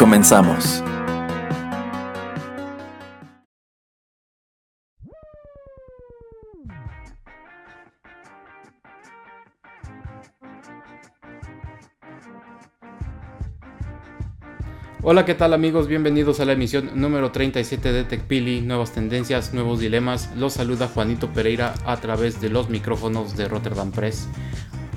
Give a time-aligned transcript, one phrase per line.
[0.00, 0.82] Comenzamos.
[15.02, 15.86] Hola, ¿qué tal amigos?
[15.86, 20.30] Bienvenidos a la emisión número 37 de TechPili, nuevas tendencias, nuevos dilemas.
[20.34, 24.28] Los saluda Juanito Pereira a través de los micrófonos de Rotterdam Press.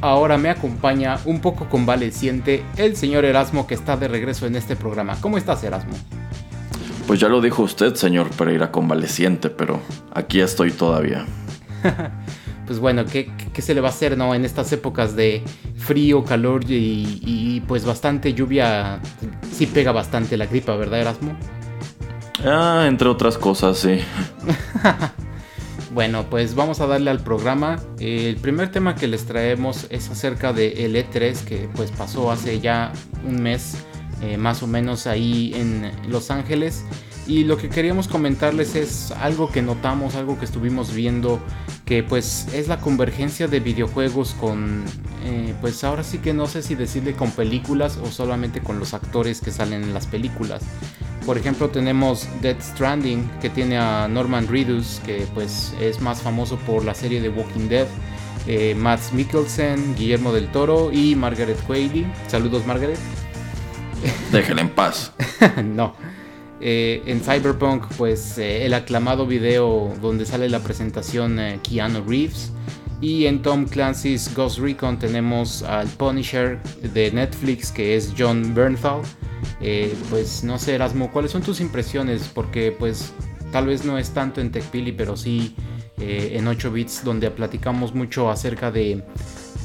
[0.04, 4.76] Ahora me acompaña un poco convaleciente el señor Erasmo que está de regreso en este
[4.76, 5.16] programa.
[5.22, 5.94] ¿Cómo estás Erasmo?
[7.08, 9.80] Pues ya lo dijo usted, señor Pereira, convaleciente, pero
[10.14, 11.26] aquí estoy todavía.
[12.68, 14.36] pues bueno, ¿qué, se le va a hacer no?
[14.36, 15.42] en estas épocas de
[15.78, 19.00] frío, calor y, y, pues bastante lluvia?
[19.54, 21.32] Sí pega bastante la gripa, ¿verdad Erasmo?
[22.44, 24.02] Ah, entre otras cosas, sí.
[25.94, 27.80] Bueno, pues vamos a darle al programa.
[28.00, 32.60] El primer tema que les traemos es acerca de el E3 que pues pasó hace
[32.60, 32.92] ya
[33.28, 33.76] un mes
[34.24, 36.84] eh, más o menos ahí en Los Ángeles.
[37.26, 41.40] Y lo que queríamos comentarles es algo que notamos, algo que estuvimos viendo,
[41.86, 44.84] que pues es la convergencia de videojuegos con,
[45.24, 48.94] eh, pues ahora sí que no sé si decirle con películas o solamente con los
[48.94, 50.64] actores que salen en las películas.
[51.26, 56.58] Por ejemplo, tenemos Dead Stranding, que tiene a Norman Reedus, que pues es más famoso
[56.58, 57.88] por la serie de Walking Dead.
[58.46, 62.06] Eh, Matt Mikkelsen, Guillermo del Toro y Margaret Qualley.
[62.28, 63.00] Saludos, Margaret.
[64.34, 65.14] Déjela en paz.
[65.64, 65.96] no.
[66.66, 72.54] Eh, en Cyberpunk, pues eh, el aclamado video donde sale la presentación Keanu Reeves.
[73.02, 79.02] Y en Tom Clancy's Ghost Recon tenemos al Punisher de Netflix, que es John Bernthal.
[79.60, 82.30] Eh, pues no sé, Erasmo, ¿cuáles son tus impresiones?
[82.34, 83.12] Porque pues
[83.52, 85.54] tal vez no es tanto en TechPili, pero sí
[86.00, 89.04] eh, en 8 bits, donde platicamos mucho acerca de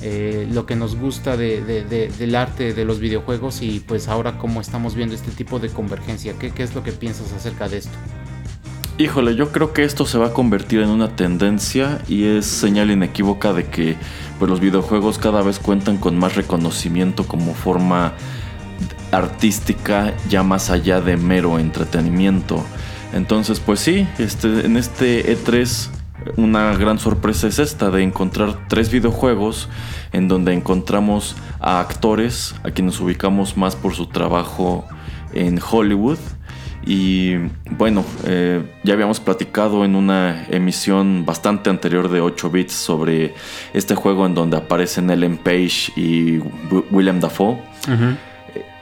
[0.03, 4.94] eh, lo que nos gusta del arte de los videojuegos y pues ahora cómo estamos
[4.94, 6.34] viendo este tipo de convergencia.
[6.38, 7.97] ¿Qué, ¿Qué, es lo que piensas acerca de esto?
[8.98, 12.91] Híjole, yo creo que esto se va a convertir en una tendencia y es señal
[12.91, 13.97] inequívoca de que
[14.38, 18.15] pues, los videojuegos cada vez cuentan con más reconocimiento como forma
[19.12, 22.65] artística ya más allá de mero entretenimiento.
[23.12, 25.91] Entonces, pues sí, este, en este E3
[26.37, 29.69] una gran sorpresa es esta de encontrar tres videojuegos
[30.12, 34.84] en donde encontramos a actores a quienes ubicamos más por su trabajo
[35.33, 36.19] en Hollywood.
[36.87, 37.34] Y
[37.71, 43.34] bueno, eh, ya habíamos platicado en una emisión bastante anterior de 8 bits sobre
[43.75, 46.39] este juego en donde aparecen Ellen Page y
[46.91, 47.59] William Dafoe.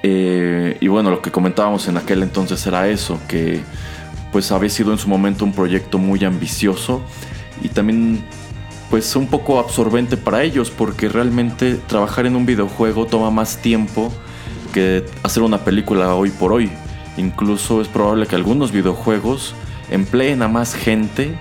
[0.02, 3.60] Eh, y bueno, lo que comentábamos en aquel entonces era eso, que
[4.30, 7.02] pues había sido en su momento un proyecto muy ambicioso
[7.62, 8.24] y también
[8.90, 14.12] pues un poco absorbente para ellos porque realmente trabajar en un videojuego toma más tiempo
[14.72, 16.70] que hacer una película hoy por hoy.
[17.16, 19.54] Incluso es probable que algunos videojuegos
[19.90, 21.34] empleen a más gente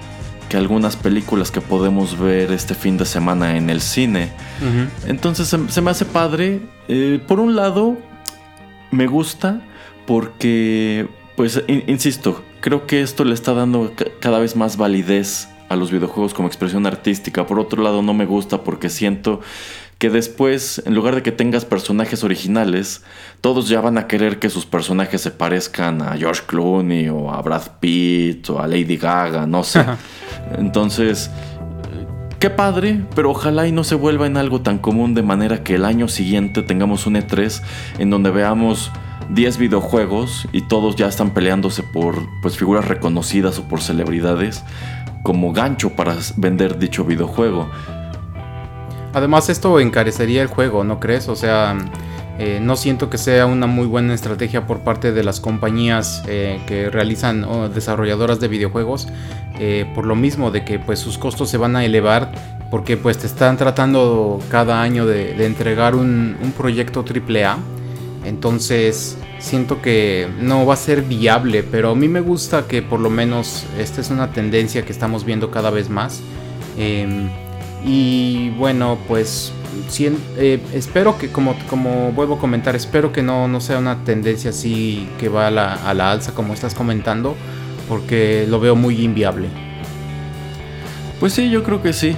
[0.49, 4.31] que algunas películas que podemos ver este fin de semana en el cine.
[5.05, 6.61] Entonces se, me hace padre.
[6.87, 7.97] Eh, por un lado,
[8.91, 9.61] me gusta
[10.05, 15.91] porque, pues, insisto, creo que esto le está dando cada vez más validez a los
[15.91, 17.45] videojuegos como expresión artística.
[17.45, 19.41] Por otro lado, no me gusta porque siento
[19.97, 23.03] que después, en lugar de que tengas personajes originales,
[23.41, 27.41] todos ya van a querer que sus personajes se parezcan a George Clooney o a
[27.41, 29.85] Brad Pitt o a Lady Gaga, no sé.
[30.57, 31.29] Entonces,
[32.39, 35.75] qué padre, pero ojalá y no se vuelva en algo tan común de manera que
[35.75, 37.61] el año siguiente tengamos un E3
[37.99, 38.91] en donde veamos
[39.29, 44.63] 10 videojuegos y todos ya están peleándose por pues, figuras reconocidas o por celebridades
[45.25, 47.67] como gancho para vender dicho videojuego.
[49.11, 51.27] Además esto encarecería el juego, ¿no crees?
[51.29, 51.75] O sea,
[52.37, 56.61] eh, no siento que sea una muy buena estrategia por parte de las compañías eh,
[56.67, 59.07] que realizan o desarrolladoras de videojuegos
[59.57, 62.31] eh, por lo mismo de que pues sus costos se van a elevar
[62.69, 67.57] porque pues te están tratando cada año de, entregar un, un, proyecto AAA
[68.25, 72.99] entonces siento que no va a ser viable pero a mí me gusta que por
[72.99, 76.21] lo menos esta es una tendencia que estamos viendo cada vez más
[76.77, 77.29] em,
[77.85, 79.53] y bueno pues
[80.37, 81.53] eh, espero que, como,
[82.13, 85.73] vuelvo a comentar, espero que no, no sea una tendencia así que va a la,
[85.73, 87.35] a la alza como estás comentando,
[87.87, 89.49] porque lo veo muy inviable.
[91.19, 92.15] Pues sí, yo creo que sí.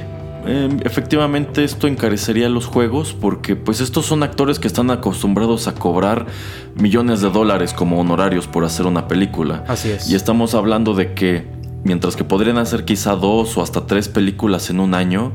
[0.48, 5.76] Em, efectivamente esto encarecería los juegos porque pues estos son actores que están acostumbrados a
[5.76, 6.28] cobrar
[6.76, 9.64] millones de dólares como honorarios por hacer una película.
[9.68, 10.10] Así es.
[10.10, 11.46] Y estamos hablando de que
[11.84, 15.34] mientras que podrían hacer quizá dos o hasta tres películas en un año,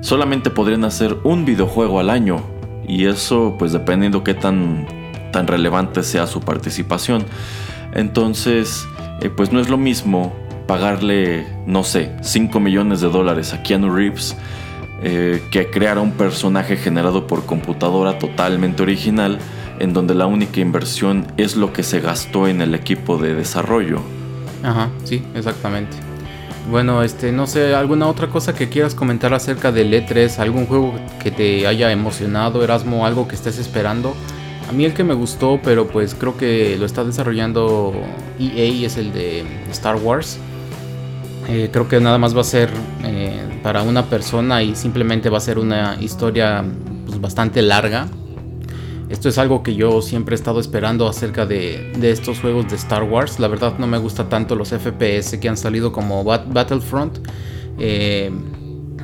[0.00, 2.42] solamente podrían hacer un videojuego al año.
[2.86, 4.86] Y eso pues dependiendo qué tan,
[5.32, 7.24] tan relevante sea su participación.
[7.92, 8.86] Entonces,
[9.20, 10.32] eh, pues no es lo mismo
[10.70, 14.36] pagarle, no sé, 5 millones de dólares a Keanu Reeves
[15.02, 19.40] eh, que crear un personaje generado por computadora totalmente original
[19.80, 24.00] en donde la única inversión es lo que se gastó en el equipo de desarrollo.
[24.62, 25.96] Ajá, sí, exactamente.
[26.70, 30.38] Bueno, este, no sé, ¿alguna otra cosa que quieras comentar acerca del E3?
[30.38, 33.04] ¿Algún juego que te haya emocionado, Erasmo?
[33.06, 34.14] ¿Algo que estés esperando?
[34.68, 37.92] A mí el que me gustó, pero pues creo que lo está desarrollando
[38.38, 40.38] EA, es el de Star Wars.
[41.48, 42.70] Eh, creo que nada más va a ser
[43.04, 46.64] eh, para una persona y simplemente va a ser una historia
[47.06, 48.08] pues, bastante larga.
[49.08, 53.02] Esto es algo que yo siempre he estado esperando acerca de, estos juegos de Star
[53.02, 53.40] Wars.
[53.40, 57.18] La verdad no me gusta tanto los FPS que han salido como Battlefront.
[57.78, 58.30] Eh,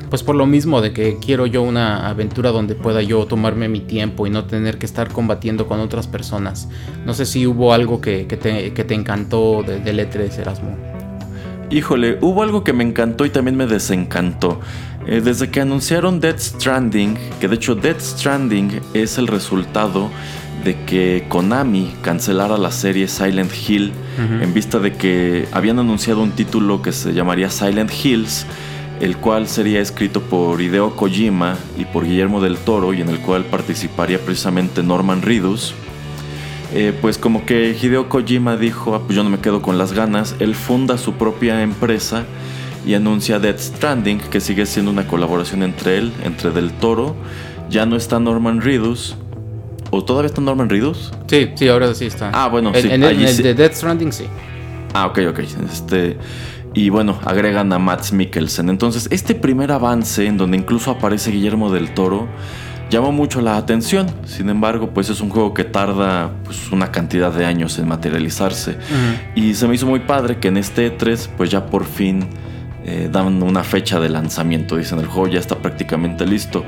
[0.09, 3.81] pues por lo mismo de que quiero yo una aventura donde pueda yo tomarme mi
[3.81, 6.69] tiempo y no tener que estar combatiendo con otras personas.
[7.05, 10.86] No sé si hubo algo que, te, encantó de, del E3 Erasmo.
[11.69, 14.61] Híjole, hubo algo que me encantó y también me desencantó.
[15.05, 20.09] Eh, desde que anunciaron Dead Stranding, que de hecho Dead Stranding es el resultado
[20.63, 23.93] de que Konami cancelara la serie Silent Hill
[24.41, 28.45] en vista de que habían anunciado un título que se llamaría Silent Hills,
[28.99, 33.19] el cual sería escrito por Hideo Kojima y por Guillermo del Toro y en el
[33.19, 35.75] cual participaría precisamente Norman Reedus.
[36.73, 39.93] Eh, pues como que Hideo Kojima dijo, ah, pues yo no me quedo con las
[39.93, 42.25] ganas, él funda su propia empresa
[42.85, 47.15] y anuncia Dead Stranding, que sigue siendo una colaboración entre él, entre Del Toro,
[47.69, 49.15] ya no está Norman Reedus.
[49.89, 51.13] ¿O todavía está Norman Reedus?
[51.27, 52.31] Sí, sí, ahora sí está.
[52.33, 52.89] Ah, bueno, sí.
[52.89, 54.25] En el, de Dead Stranding sí.
[54.93, 55.39] Ah, ok, ok.
[55.39, 56.17] Este,
[56.73, 58.69] y bueno, agregan a Matt Mikkelsen.
[58.69, 62.27] Entonces, este primer avance, en donde incluso aparece Guillermo del Toro,
[62.89, 64.07] llamó mucho la atención.
[64.25, 68.77] Sin embargo, pues es un juego que tarda pues, una cantidad de años en materializarse.
[69.35, 72.27] Y se me hizo muy padre que en este E3 pues ya por fin
[72.85, 74.77] eh, dan una fecha de lanzamiento.
[74.77, 76.63] Dicen el juego ya está prácticamente listo.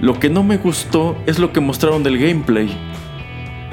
[0.00, 2.70] Lo que no me gustó es lo que mostraron del gameplay.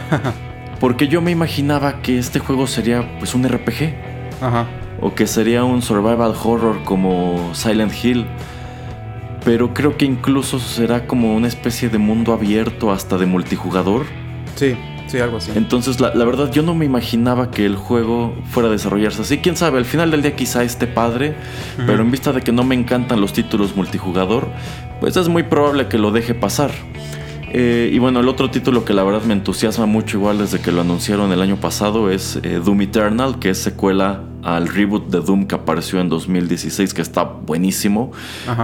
[0.80, 3.94] Porque yo me imaginaba que este juego sería pues un RPG.
[5.02, 8.26] O que sería un survival horror como Silent Hill
[9.46, 14.08] pero creo que incluso será como una especie de mundo abierto hasta de multijugador.
[14.56, 14.76] Sí,
[15.06, 15.52] sí, algo así.
[15.54, 19.38] Entonces, la, verdad, yo no me imaginaba que el juego fuera a desarrollarse así.
[19.38, 21.36] Quién sabe, al final del día quizá esté padre,
[21.86, 24.48] pero en vista de que no me encantan los títulos multijugador,
[25.00, 26.72] pues es muy probable que lo deje pasar.
[27.52, 30.72] Eh, y bueno, el otro título que la verdad me entusiasma mucho, igual desde que
[30.72, 35.22] lo anunciaron el año pasado, es eh, Doom Eternal, que es secuela al reboot de
[35.22, 38.12] Doom que apareció en 2016, que está buenísimo.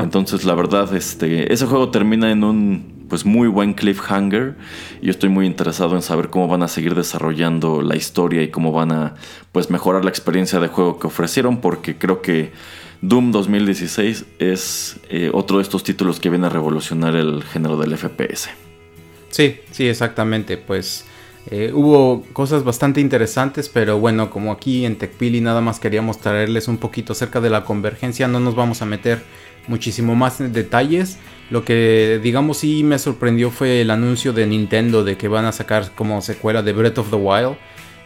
[0.01, 4.55] Entonces, la verdad, este, ese juego termina en un pues muy buen cliffhanger
[5.01, 8.47] y yo estoy muy interesado en saber cómo van a seguir desarrollando la historia y
[8.47, 9.15] cómo van a
[9.51, 12.53] pues mejorar la experiencia de juego que ofrecieron porque creo que
[13.01, 17.97] Doom 2016 es eh, otro de estos títulos que viene a revolucionar el género del
[17.97, 18.49] FPS.
[19.31, 20.57] Sí, sí, exactamente.
[20.57, 21.05] Pues
[21.49, 26.67] eh, hubo cosas bastante interesantes, pero bueno, como aquí en TechPili nada más queríamos traerles
[26.67, 29.23] un poquito acerca de la convergencia, no nos vamos a meter
[29.67, 31.17] muchísimo más en detalles.
[31.49, 35.51] Lo que digamos sí me sorprendió fue el anuncio de Nintendo de que van a
[35.51, 37.55] sacar como secuela de Breath of the Wild.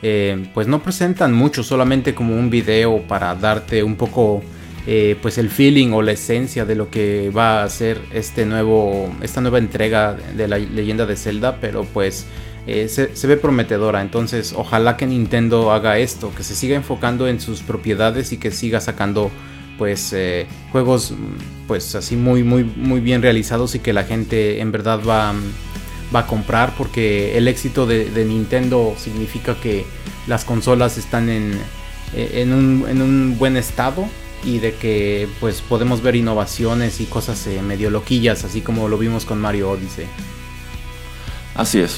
[0.01, 4.43] Eh, pues no presentan mucho, solamente como un video para darte un poco
[4.87, 9.11] eh, pues el feeling o la esencia de lo que va a ser este nuevo,
[9.23, 12.27] esta nueva entrega de la leyenda de Zelda, pero pues
[12.67, 14.03] eh, se, ve prometedora.
[14.03, 18.51] Entonces ojalá que Nintendo haga esto, que se siga enfocando en sus propiedades y que
[18.51, 19.31] siga sacando
[19.79, 21.15] pues eh, juegos
[21.67, 25.33] pues así muy muy muy bien realizados y que la gente en verdad va,
[26.15, 29.83] va a comprar porque el éxito de, Nintendo significa que
[30.27, 31.53] las consolas están en,
[32.15, 34.07] en, un, en un buen estado
[34.45, 38.97] y de que pues podemos ver innovaciones y cosas eh, medio loquillas, así como lo
[38.97, 40.05] vimos con Mario Odyssey.
[41.55, 41.97] Así es.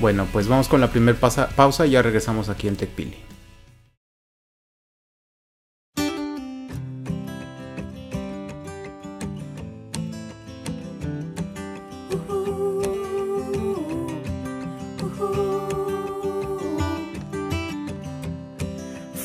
[0.00, 3.16] Bueno, pues vamos con la primera pausa y ya regresamos aquí en TechPili.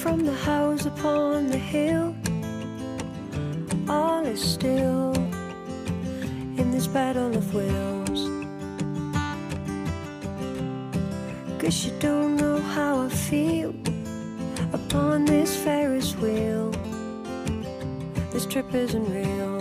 [0.01, 2.13] From the house upon the hill
[6.95, 8.29] of wheels.
[11.59, 13.73] Guess you don't know how I feel
[14.73, 16.69] upon this Ferris wheel.
[18.31, 19.57] This trip isn't real,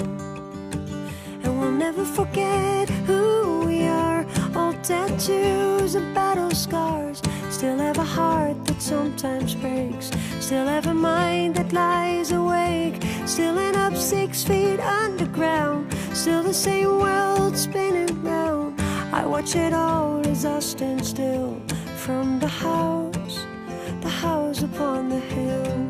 [1.42, 4.26] and we'll never forget who we are.
[4.54, 7.22] All tattoos and battle scars.
[7.48, 10.10] Still have a heart that sometimes breaks.
[10.38, 13.02] Still have a mind that lies awake.
[13.24, 15.81] Still end up six feet underground.
[16.14, 18.80] Still the same world spinning round.
[19.12, 21.60] I watch it all as I stand still
[21.96, 23.46] from the house,
[24.02, 25.88] the house upon the hill.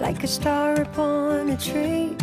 [0.00, 2.16] like a star upon a tree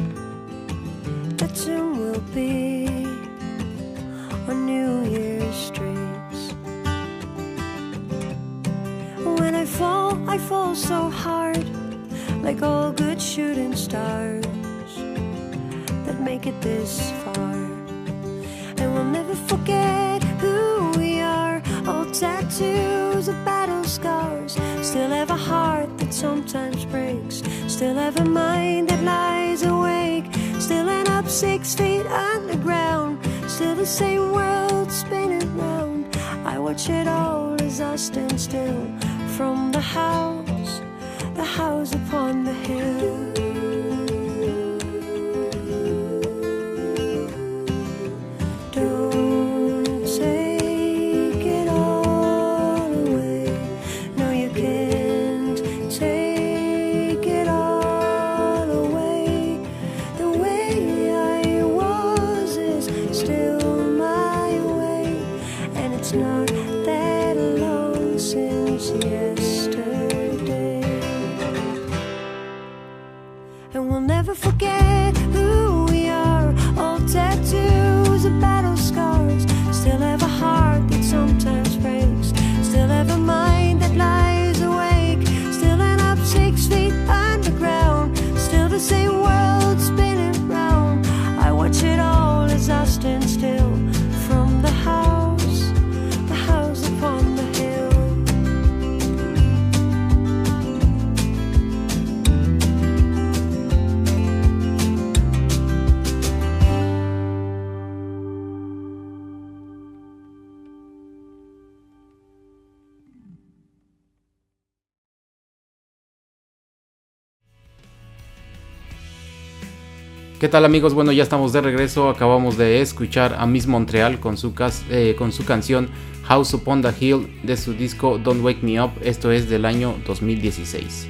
[120.52, 120.94] tal amigos?
[120.94, 122.10] Bueno, ya estamos de regreso.
[122.10, 124.54] Acabamos de escuchar a Miss Montreal con su,
[124.90, 125.90] eh, con su canción
[126.24, 128.92] House Upon the Hill de su disco Don't Wake Me Up.
[129.02, 131.08] Esto es del año 2016.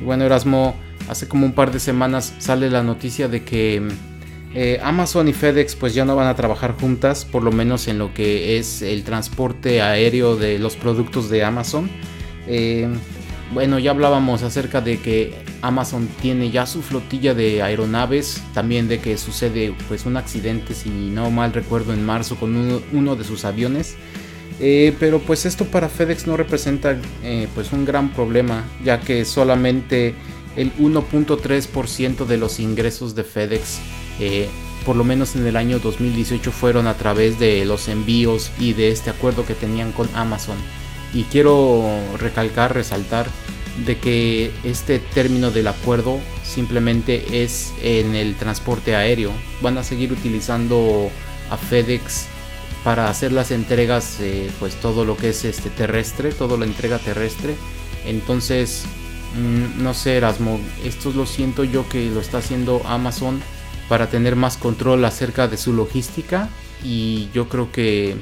[0.00, 0.74] Y bueno, Erasmo,
[1.06, 3.86] hace como un par de semanas sale la noticia de que
[4.54, 7.98] eh, Amazon y FedEx pues ya no van a trabajar juntas, por lo menos en
[7.98, 11.90] lo que es el transporte aéreo de los productos de Amazon.
[12.46, 12.88] Eh,
[13.52, 19.00] bueno, ya hablábamos acerca de que Amazon tiene ya su flotilla de aeronaves, también de
[19.00, 23.44] que sucede pues un accidente, si no mal recuerdo, en marzo con uno, de sus
[23.44, 23.96] aviones.
[24.60, 29.24] Eh, pero pues esto para FedEx no representa eh, pues un gran problema, ya que
[29.24, 30.14] solamente
[30.56, 33.78] el 1.3% de los ingresos de FedEx,
[34.18, 34.48] eh,
[34.84, 38.90] por lo menos en el año 2018, fueron a través de los envíos y de
[38.90, 40.56] este acuerdo que tenían con Amazon.
[41.14, 41.84] Y quiero
[42.18, 43.28] recalcar, resaltar
[43.84, 49.32] de que este término del acuerdo simplemente es en el transporte aéreo.
[49.60, 51.10] Van a seguir utilizando
[51.50, 52.26] a FedEx
[52.84, 54.18] para hacer las entregas,
[54.58, 57.54] pues todo lo que es este terrestre, toda la entrega terrestre.
[58.04, 58.84] Entonces,
[59.36, 63.40] mm, no sé, Erasmo, esto lo siento yo que lo está haciendo Amazon
[63.88, 66.48] para tener más control acerca de su logística
[66.84, 68.16] y yo creo que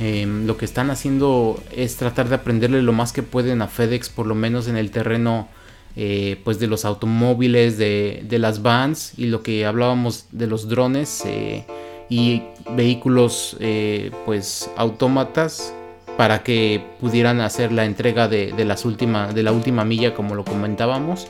[0.00, 4.08] eh, lo que están haciendo es tratar de aprenderle lo más que pueden a FedEx,
[4.08, 5.48] por lo menos en el terreno
[5.96, 10.68] eh, pues de los automóviles, de, de, las vans y lo que hablábamos de los
[10.68, 11.64] drones eh,
[12.08, 12.42] y
[12.74, 15.72] vehículos eh, pues autómatas
[16.16, 20.34] para que pudieran hacer la entrega de, de, las última, de la última milla como
[20.34, 21.28] lo comentábamos.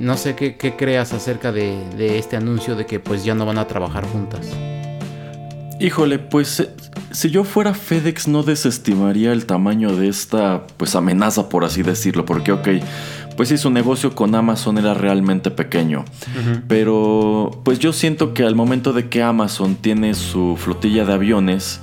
[0.00, 3.46] No sé qué, qué creas acerca de, de este anuncio de que pues ya no
[3.46, 4.48] van a trabajar juntas.
[5.78, 6.70] Híjole, pues eh,
[7.10, 12.24] si yo fuera FedEx no desestimaría el tamaño de esta pues amenaza por así decirlo,
[12.24, 12.68] porque ok,
[13.36, 16.06] pues sí, su negocio con Amazon era realmente pequeño.
[16.68, 21.80] Pero pues yo siento que al momento de que Amazon tiene su flotilla de aviones,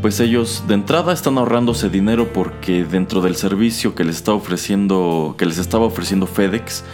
[0.00, 5.34] pues ellos de entrada están ahorrándose dinero porque dentro del servicio que les está ofreciendo,
[5.36, 6.84] que les estaba ofreciendo FedEx,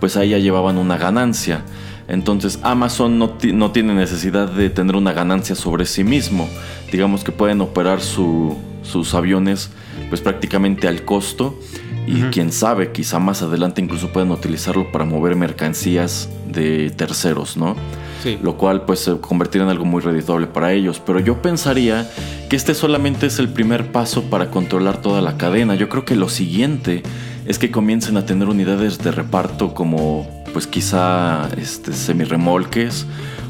[0.00, 1.62] pues ahí ya llevaban una ganancia.
[2.08, 3.30] Entonces Amazon no,
[3.70, 6.48] tiene necesidad de tener una ganancia sobre sí mismo.
[6.90, 9.70] Digamos que pueden operar sus aviones
[10.08, 11.58] pues prácticamente al costo
[12.06, 17.76] y quién sabe, quizá más adelante incluso pueden utilizarlo para mover mercancías de terceros, ¿no?
[18.22, 18.38] Sí.
[18.42, 21.02] Lo cual pues se convertiría en algo muy redituable para ellos.
[21.04, 22.10] Pero yo pensaría
[22.48, 25.74] que este solamente es el primer paso para controlar toda la cadena.
[25.74, 27.02] Yo creo que lo siguiente
[27.44, 33.06] es que comiencen a tener unidades de reparto como pues quizá este, semirremolques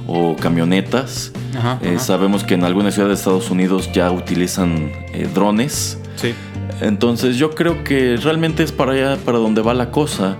[0.06, 1.32] o camionetas.
[1.80, 5.96] Eh, sabemos que en algunas ciudades de Estados Unidos ya utilizan eh, drones.
[6.16, 6.34] Sí.
[6.82, 10.36] Entonces yo creo que realmente es para allá para donde va la cosa.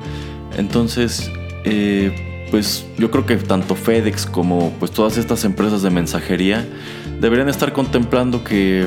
[0.58, 1.30] Entonces,
[1.64, 6.68] eh, pues yo creo que tanto FedEx como pues todas estas empresas de mensajería
[7.18, 8.86] deberían estar contemplando que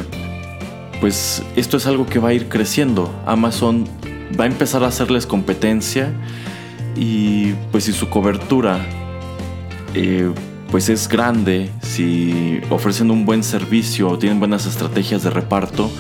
[1.00, 3.12] pues esto es algo que va a ir creciendo.
[3.26, 3.88] Amazon
[4.40, 6.14] va a empezar a hacerles competencia
[6.96, 8.80] y pues si su cobertura
[9.94, 10.32] eh,
[10.72, 15.92] pues es grande, si ofrecen un buen servicio o tienen buenas estrategias de reparto,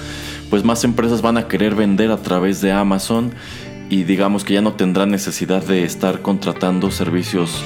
[0.49, 3.33] pues más empresas van a querer vender a través de Amazon
[3.89, 7.61] y digamos que ya no tendrán necesidad de estar contratando servicios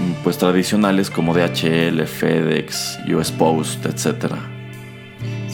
[0.00, 4.53] mm, pues tradicionales como DHL, FedEx, US Post, etc.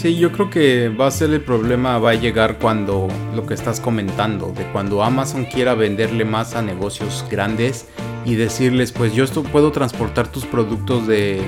[0.01, 3.53] Sí, yo creo que va a ser el problema, va a llegar cuando lo que
[3.53, 7.87] estás comentando, de cuando Amazon quiera venderle más a negocios grandes
[8.25, 11.43] y decirles, pues yo esto puedo transportar tus productos de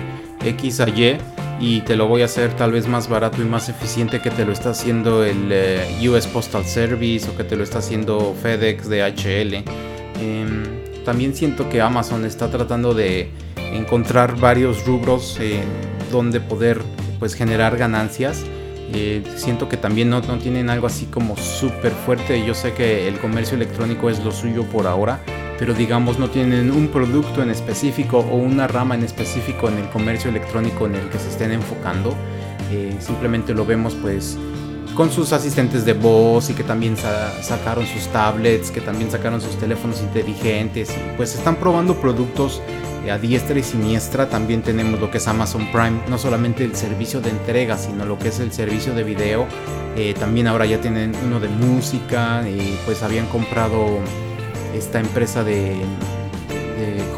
[0.45, 1.17] X a Y
[1.61, 4.45] y te lo voy a hacer tal vez más barato y más eficiente que te
[4.45, 8.87] lo está haciendo el eh, US Postal Service o que te lo está haciendo FedEx
[8.87, 9.65] de HL.
[10.21, 10.65] Em,
[11.07, 13.31] también siento que Amazon está tratando de
[13.73, 15.41] encontrar varios rubros
[16.11, 16.83] donde poder
[17.23, 18.43] pues generar ganancias.
[18.93, 22.45] Eh, siento que también no, no tienen algo así como súper fuerte.
[22.45, 25.21] Yo sé que el comercio electrónico es lo suyo por ahora,
[25.57, 29.89] pero digamos no tienen un producto en específico o una rama en específico en el
[29.91, 32.13] comercio electrónico en el que se estén enfocando.
[32.73, 34.37] Eh, simplemente lo vemos pues
[34.97, 39.57] con sus asistentes de voz y que también sacaron sus tablets, que también sacaron sus
[39.59, 42.61] teléfonos inteligentes y pues están probando productos
[43.11, 44.29] a diestra y siniestra.
[44.29, 48.19] También tenemos lo que es Amazon Prime, no solamente el servicio de entrega, sino lo
[48.19, 49.47] que es el servicio de video.
[49.97, 53.99] Eh, también ahora ya tienen uno de música y pues habían comprado
[54.75, 55.77] esta empresa de,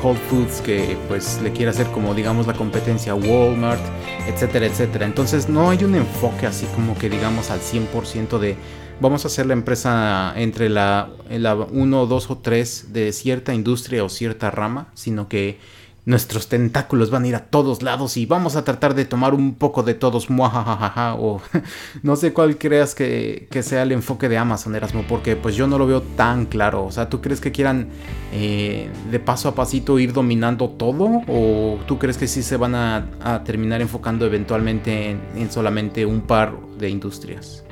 [0.02, 3.80] Whole Foods que pues le quiere hacer como digamos la competencia a Walmart,
[4.28, 5.06] etcétera, etcétera.
[5.06, 8.56] Entonces no hay un enfoque así como que digamos al 100% de
[9.00, 14.04] vamos a hacer la empresa entre la, la 1, 2 o 3 de cierta industria
[14.04, 15.58] o cierta rama, sino que
[16.06, 19.54] nuestros tentáculos van a ir a todos lados y vamos a tratar de tomar un
[19.54, 21.40] poco de todos, muajajaja, o
[22.02, 25.78] no sé cuál creas que, sea el enfoque de Amazon, Erasmo, porque pues yo no
[25.78, 26.84] lo veo tan claro.
[26.84, 27.88] O sea, ¿tú crees que quieran
[28.32, 31.22] eh, de paso a pasito ir dominando todo?
[31.28, 36.54] ¿O tú crees que sí se van a, terminar enfocando eventualmente en, solamente un par
[36.78, 37.63] de industrias?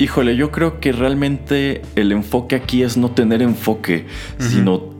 [0.00, 4.06] Híjole, yo creo que realmente el enfoque aquí es no tener enfoque,
[4.38, 4.94] sino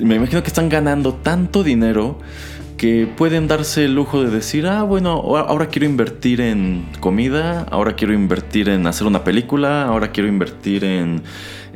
[0.00, 2.20] me imagino que están ganando tanto dinero
[2.76, 7.96] que pueden darse el lujo de decir, ah, bueno, ahora quiero invertir en comida, ahora
[7.96, 11.22] quiero invertir en hacer una película, ahora quiero invertir en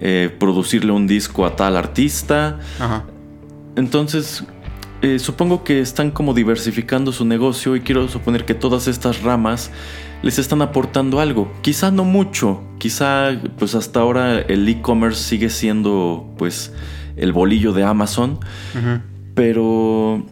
[0.01, 2.61] eh, producirle un disco a tal artista.
[3.75, 4.45] Entonces,
[5.03, 9.73] eh, supongo que están como diversificando su negocio y quiero suponer que todas estas ramas
[10.25, 11.53] les están aportando algo.
[11.61, 16.73] Quizá no mucho, quizá pues hasta ahora el e-commerce sigue siendo pues
[17.17, 18.39] el bolillo de Amazon.
[19.35, 20.25] Pero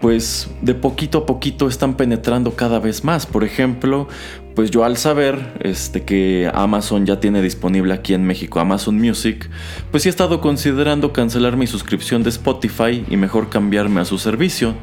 [0.00, 3.24] pues de poquito a poquito están penetrando cada vez más.
[3.24, 4.08] Por ejemplo,
[4.56, 9.48] pues yo al saber este, que Amazon ya tiene disponible aquí en México Amazon Music,
[9.92, 14.74] pues he estado considerando cancelar mi suscripción de Spotify y mejor cambiarme a su servicio.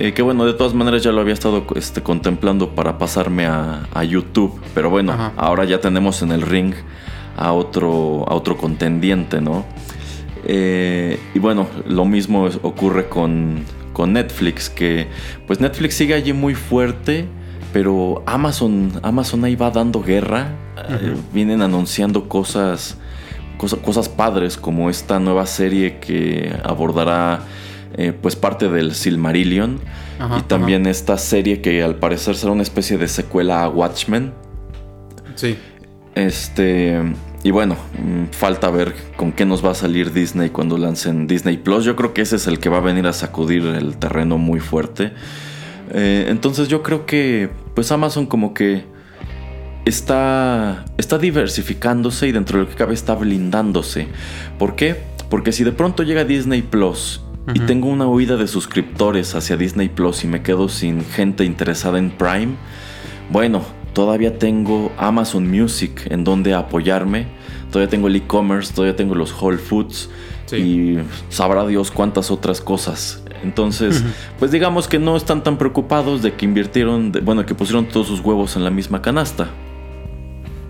[0.00, 4.04] Eh, que bueno, de todas maneras ya lo había estado este, contemplando para pasarme a,
[4.04, 4.60] YouTube.
[4.72, 6.72] Pero bueno, ahora ya tenemos en el ring
[7.36, 9.64] a otro, a otro contendiente, ¿no?
[10.44, 13.64] Eh, y bueno, lo mismo ocurre con,
[14.06, 15.08] Netflix, que
[15.48, 17.26] pues Netflix sigue allí muy fuerte,
[17.72, 20.52] pero Amazon, Amazon ahí va dando guerra.
[20.88, 22.96] Eh, vienen anunciando cosas,
[23.56, 27.40] cosas padres como esta nueva serie que abordará
[27.94, 29.80] eh, pues parte del Silmarillion.
[30.38, 34.32] y también esta serie que al parecer será una especie de secuela a Watchmen.
[35.34, 35.56] Sí.
[36.14, 37.00] Este
[37.44, 41.56] y bueno, mm, falta ver con qué nos va a salir Disney cuando lancen Disney
[41.56, 41.84] Plus.
[41.84, 44.60] Yo creo que ese es el que va a venir a sacudir el terreno muy
[44.60, 45.12] fuerte.
[45.90, 48.84] Eh, entonces yo creo que pues Amazon como que
[49.84, 54.08] está, está diversificándose y dentro de lo que cabe está blindándose.
[54.58, 54.96] ¿Por qué?
[55.30, 57.22] Porque si de pronto llega Disney Plus
[57.54, 61.98] y tengo una huida de suscriptores hacia Disney Plus y me quedo sin gente interesada
[61.98, 62.54] en Prime,
[63.30, 67.26] bueno, todavía tengo Amazon Music en donde apoyarme,
[67.70, 70.08] todavía tengo el e-commerce, todavía tengo los Whole Foods
[70.52, 73.22] y sabrá Dios cuántas otras cosas.
[73.42, 74.02] Entonces,
[74.38, 78.20] pues digamos que no están tan preocupados de que invirtieron, bueno, que pusieron todos sus
[78.20, 79.48] huevos en la misma canasta.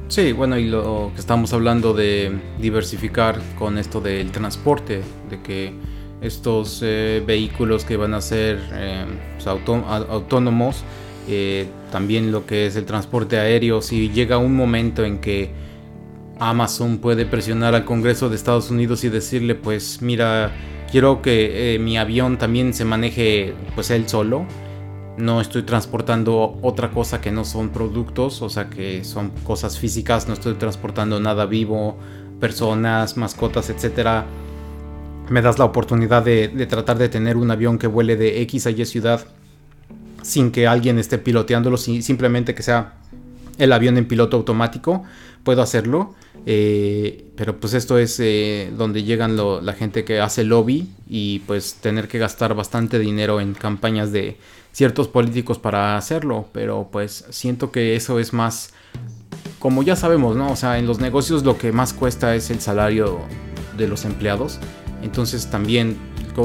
[0.08, 5.74] Sí, bueno, y lo que estamos hablando de diversificar con esto del transporte, de que
[6.20, 9.04] estos eh, vehículos que van a ser eh,
[9.35, 10.83] pues, autónomos,
[11.28, 15.50] eh, también lo que es el transporte aéreo, si llega un momento en que
[16.38, 20.52] Amazon puede presionar al Congreso de Estados Unidos y decirle, pues mira,
[20.90, 24.46] quiero que mi avión también se maneje pues él solo,
[25.18, 30.28] no estoy transportando otra cosa que no son productos, o sea que son cosas físicas,
[30.28, 31.98] no estoy transportando nada vivo,
[32.40, 34.26] personas, mascotas, etcétera.
[35.30, 38.70] Me das la oportunidad de, tratar de tener un avión que vuele de X a
[38.70, 39.26] Y ciudad
[40.22, 42.94] sin que alguien esté piloteándolo, simplemente que sea
[43.58, 45.04] el avión en piloto automático,
[45.42, 46.14] puedo hacerlo.
[46.46, 51.74] Eh, pero pues esto es eh, donde llegan la gente que hace lobby y pues
[51.74, 54.38] tener que gastar bastante dinero en campañas de
[54.72, 56.48] ciertos políticos para hacerlo.
[56.52, 58.72] Pero pues siento que eso es más,
[59.58, 60.52] como ya sabemos, ¿no?
[60.52, 63.18] O sea, en los negocios lo que más cuesta es el salario
[63.76, 64.58] de los empleados.
[65.02, 65.96] Entonces también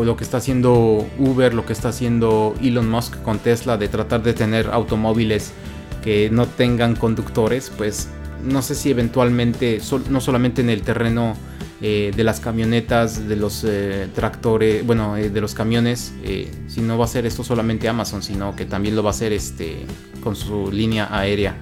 [0.02, 4.24] lo que está haciendo Uber, lo que está haciendo Elon Musk con Tesla de tratar
[4.24, 5.52] de tener automóviles
[6.02, 8.10] que no tengan conductores, pues
[8.44, 11.36] no sé si eventualmente, no solamente en el terreno
[11.82, 16.14] eh, de las camionetas, de los eh, tractores, bueno, eh, de los camiones,
[16.68, 19.32] si no va a ser esto solamente Amazon, sino que también lo va a hacer
[19.32, 19.86] este,
[20.24, 21.56] con su línea aérea.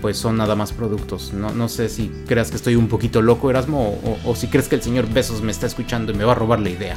[0.00, 1.32] Pues son nada más productos.
[1.32, 4.76] No, no, sé si creas que estoy un poquito loco, Erasmo, o, si crees que
[4.76, 6.96] el señor Besos me está escuchando y me va a robar la idea.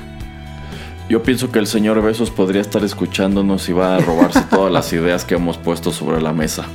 [1.09, 4.91] Yo pienso que el señor Besos podría estar escuchándonos y va a robarse todas las
[4.93, 6.65] ideas que hemos puesto sobre la mesa.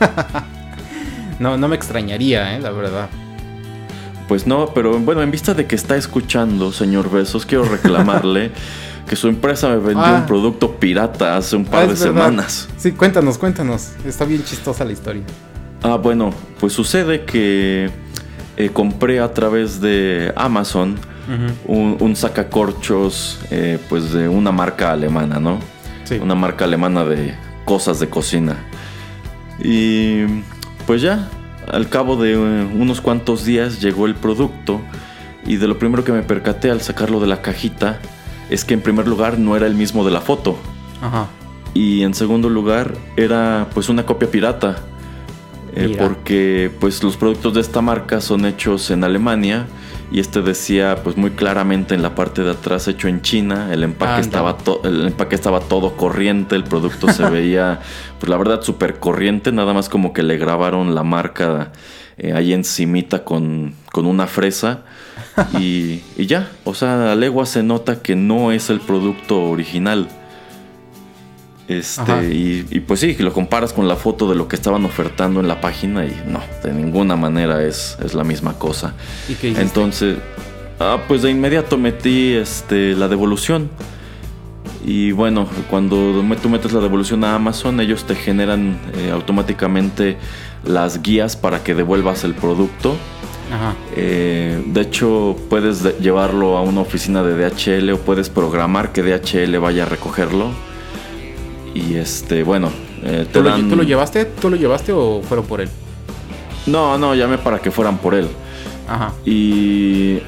[1.38, 2.60] no, no me extrañaría, ¿eh?
[2.60, 3.08] la verdad.
[4.28, 8.50] Pues no, pero bueno, en vista de que está escuchando, señor Besos, quiero reclamarle
[9.08, 10.26] que su empresa me vendió un ah.
[10.26, 12.68] producto pirata hace un par ah, de semanas.
[12.76, 13.92] Sí, cuéntanos, cuéntanos.
[14.04, 15.22] Está bien chistosa la historia.
[15.82, 17.90] Ah, bueno, pues sucede que
[18.56, 20.98] eh, compré a través de Amazon
[21.66, 25.58] un, sacacorchos eh, pues de una marca alemana, ¿no?
[26.04, 26.18] Sí.
[26.22, 27.34] Una marca alemana de
[27.64, 28.56] cosas de cocina.
[29.58, 30.24] Y
[30.86, 31.28] pues ya,
[31.70, 34.80] al cabo de eh, unos cuantos días llegó el producto
[35.46, 38.00] y de lo primero que me percaté al sacarlo de la cajita
[38.50, 40.56] es que en primer lugar no era el mismo de la foto.
[41.00, 41.26] Ajá.
[41.74, 44.76] Y en segundo lugar era pues una copia pirata.
[45.74, 49.66] Eh, porque pues los productos de esta marca son hechos en Alemania
[50.10, 53.82] y este decía pues muy claramente en la parte de atrás hecho en China, el
[53.82, 57.80] empaque, estaba, el empaque estaba todo corriente, el producto se veía
[58.20, 61.72] pues la verdad súper corriente, nada más como que le grabaron la marca
[62.18, 64.84] eh, ahí encimita con, con una fresa
[65.58, 70.08] y, y ya, o sea, a legua se nota que no es el producto original.
[71.68, 75.48] Este, y, pues sí, lo comparas con la foto de lo que estaban ofertando en
[75.48, 78.94] la página y no, de ninguna manera es, es la misma cosa.
[79.42, 80.18] Entonces,
[80.78, 83.68] ah, pues de inmediato metí este, la devolución.
[84.84, 90.16] Y bueno, cuando tú metes la devolución a Amazon, ellos te generan eh, automáticamente
[90.64, 92.96] las guías para que devuelvas el producto.
[93.96, 99.56] Eh, de hecho, puedes llevarlo a una oficina de DHL o puedes programar que DHL
[99.58, 100.50] vaya a recogerlo
[101.76, 102.70] y este, bueno,
[103.02, 104.24] eh, ¿Tú, lo, llevaste?
[104.24, 105.68] ¿Tú lo llevaste o fueron por él?
[106.66, 108.28] No, no, llamé para que fueran por él.
[108.88, 109.12] Ajá.
[109.24, 110.18] Y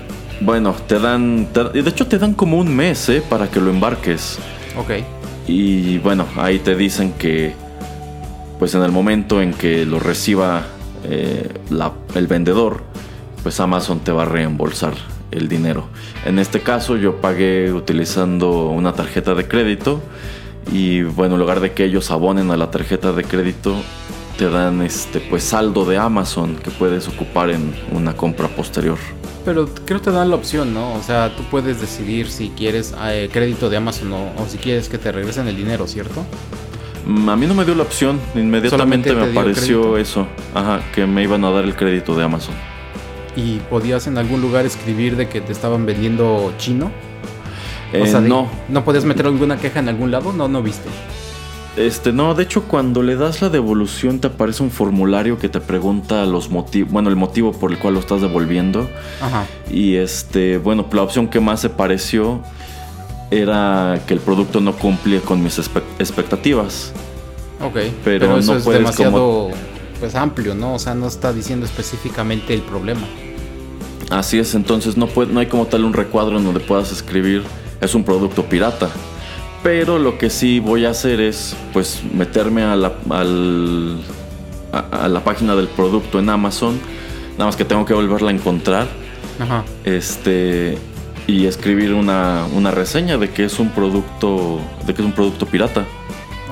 [0.40, 1.48] bueno, te dan.
[1.52, 3.22] de hecho, te dan como un mes, ¿eh?
[3.28, 4.38] Para que lo embarques.
[4.76, 5.04] Ok.
[5.46, 7.54] Y bueno, ahí te dicen que.
[8.58, 10.66] Pues en el momento en que lo reciba
[11.04, 11.48] eh,
[12.14, 12.82] el vendedor,
[13.42, 14.94] pues Amazon te va a reembolsar
[15.30, 15.86] el dinero.
[16.24, 20.00] En este caso, yo pagué utilizando una tarjeta de crédito
[20.70, 23.76] y bueno, en lugar de que ellos abonen a la tarjeta de crédito,
[24.38, 28.98] te dan este pues saldo de Amazon que puedes ocupar en una compra posterior.
[29.44, 30.94] Pero creo que te dan la opción, ¿no?
[30.94, 34.98] O sea, tú puedes decidir si quieres eh, crédito de Amazon o, si quieres que
[34.98, 36.24] te regresen el dinero, ¿cierto?
[37.06, 41.22] Mm, a mí no me dio la opción, inmediatamente me apareció eso, ajá, que me
[41.22, 42.54] iban a dar el crédito de Amazon.
[43.36, 46.90] y podías en algún lugar escribir de que te estaban vendiendo chino.
[47.92, 50.32] Eh, o sea, de- no, ¿No podías meter alguna queja en algún lado?
[50.32, 50.88] No, no viste.
[51.76, 55.60] Este, no, de hecho cuando le das la devolución te aparece un formulario que te
[55.60, 58.88] pregunta los motivos, bueno, el motivo por el cual lo estás devolviendo.
[59.22, 59.46] Ajá.
[59.70, 62.42] Y este, bueno, la opción que más se pareció
[63.30, 65.58] era que el producto no cumplía con mis
[65.98, 66.92] expectativas.
[67.60, 67.74] Ok.
[67.74, 69.50] Pero Pero, eso no es puedes demasiado
[70.00, 70.74] pues amplio, ¿no?
[70.74, 73.06] O sea, no está diciendo específicamente el problema.
[74.10, 77.42] Así es, entonces no, puede, no hay como tal un recuadro en donde puedas escribir
[77.80, 78.88] es un producto pirata.
[79.62, 83.98] Pero lo que sí voy a hacer es pues meterme a la, al-
[84.72, 86.78] a- a la página del producto en Amazon.
[87.32, 88.86] Nada más que tengo que volverla a encontrar.
[89.40, 89.64] Ajá.
[89.84, 90.78] Este.
[91.26, 94.60] Y escribir una, una reseña de que es un producto.
[94.86, 95.84] De que es un producto pirata.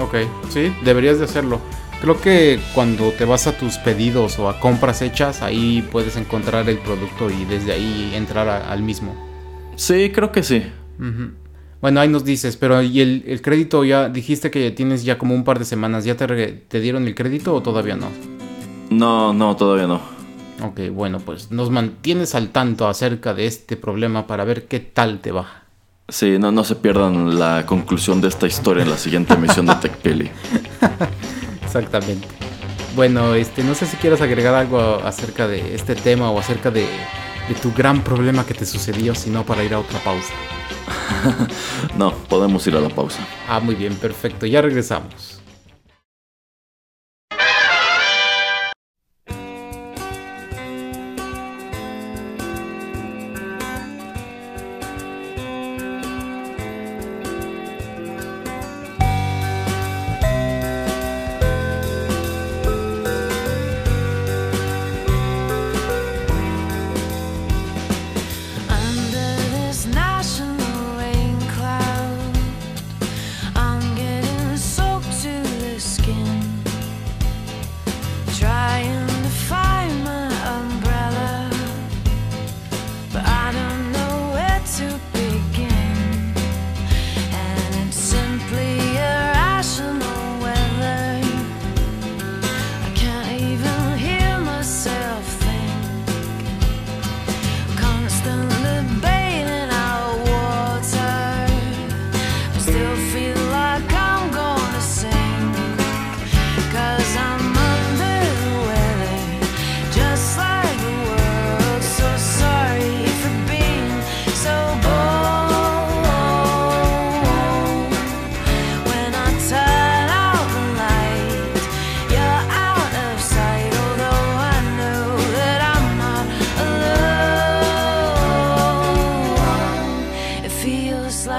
[0.00, 0.14] Ok,
[0.50, 1.60] sí, deberías de hacerlo.
[2.02, 6.68] Creo que cuando te vas a tus pedidos o a compras hechas, ahí puedes encontrar
[6.68, 9.14] el producto y desde ahí entrar a- al mismo.
[9.76, 10.64] Sí, creo que sí.
[11.80, 15.34] Bueno, ahí nos dices, pero ¿y el, el crédito ya dijiste que tienes ya como
[15.34, 16.04] un par de semanas?
[16.04, 18.08] ¿Ya te, dieron el crédito o todavía no?
[18.90, 20.00] No, no, todavía no.
[20.62, 25.20] Ok, bueno, pues nos mantienes al tanto acerca de este problema para ver qué tal
[25.20, 25.64] te va.
[26.08, 29.74] Sí, no, no se pierdan la conclusión de esta historia en la siguiente emisión de
[29.74, 30.30] TechPili.
[31.62, 32.26] Exactamente.
[32.94, 36.86] Bueno, este, no sé si quieres agregar algo acerca de este tema o acerca de,
[37.48, 40.32] de tu gran problema que te sucedió, si no para ir a otra pausa.
[41.96, 43.26] No, podemos ir a la pausa.
[43.48, 45.35] Ah, muy bien, perfecto, ya regresamos.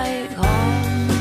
[0.08, 1.16] like home.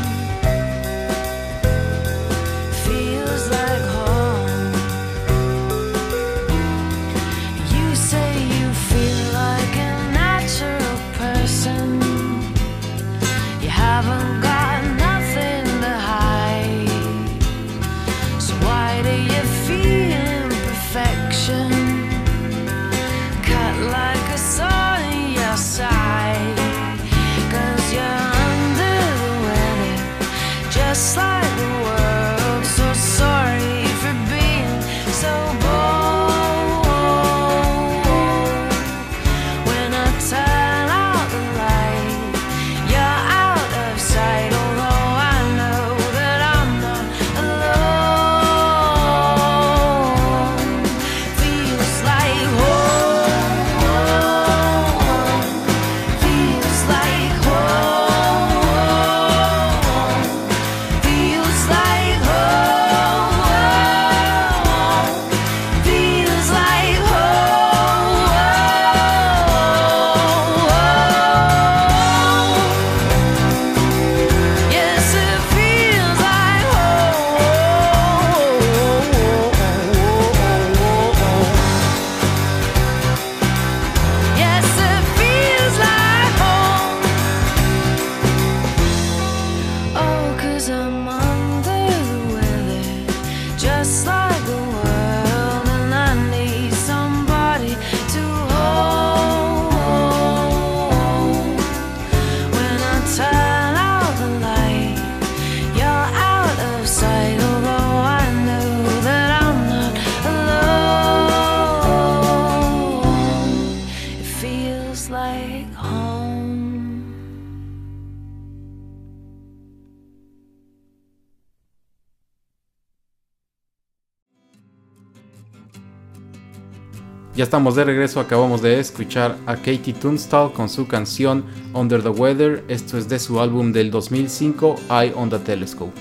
[127.36, 131.44] Ya estamos de regreso, acabamos de escuchar a Katie Tunstall con su canción
[131.74, 135.92] Under the Weather, esto es de su álbum del 2005, Eye on the Telescope.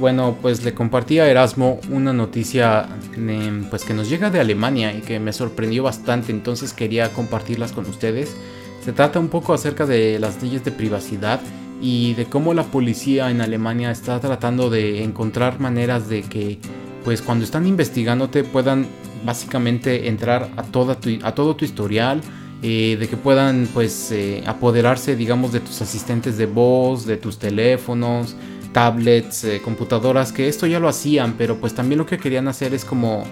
[0.00, 4.96] Bueno, pues le compartí a Erasmo una noticia eh, pues que nos llega de Alemania
[4.96, 8.34] y que me sorprendió bastante, entonces quería compartirlas con ustedes.
[8.82, 11.42] Se trata un poco acerca de las leyes de privacidad
[11.82, 16.58] y de cómo la policía en Alemania está tratando de encontrar maneras de que
[17.04, 18.86] pues cuando están investigándote puedan
[19.24, 22.20] básicamente entrar a, toda tu, a todo tu historial,
[22.66, 27.38] eh, de que puedan pues eh, apoderarse digamos de tus asistentes de voz, de tus
[27.38, 28.36] teléfonos,
[28.72, 32.72] tablets, eh, computadoras, que esto ya lo hacían, pero pues también lo que querían hacer
[32.72, 33.24] es como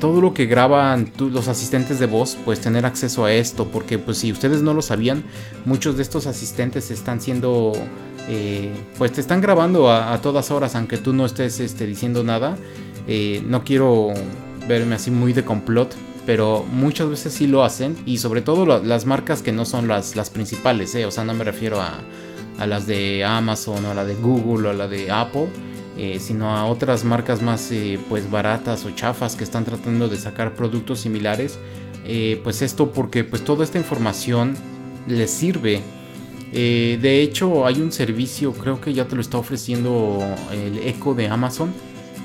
[0.00, 4.18] todo lo que graban los asistentes de voz, pues tener acceso a esto, porque pues
[4.18, 5.24] si ustedes no lo sabían,
[5.66, 7.72] muchos de estos asistentes están siendo,
[8.96, 12.56] pues te están grabando a, a todas horas, aunque tú no estés este, diciendo nada.
[13.46, 14.14] No quiero
[14.68, 15.94] verme así muy de complot,
[16.26, 19.86] pero muchas veces sí lo hacen, y sobre todo la- las marcas que no son
[19.88, 22.00] las, las principales, eh, o sea, no me refiero a,
[22.58, 25.48] a las de Amazon o a la de Google o a la de Apple,
[25.98, 30.16] eh, sino a otras marcas más eh, pues baratas o chafas que están tratando de
[30.18, 31.58] sacar productos similares.
[32.44, 34.54] Pues esto porque pues toda esta información
[35.08, 35.80] les sirve.
[36.52, 40.20] De hecho hay un servicio, creo que ya te lo está ofreciendo
[40.52, 41.72] el Echo de Amazon,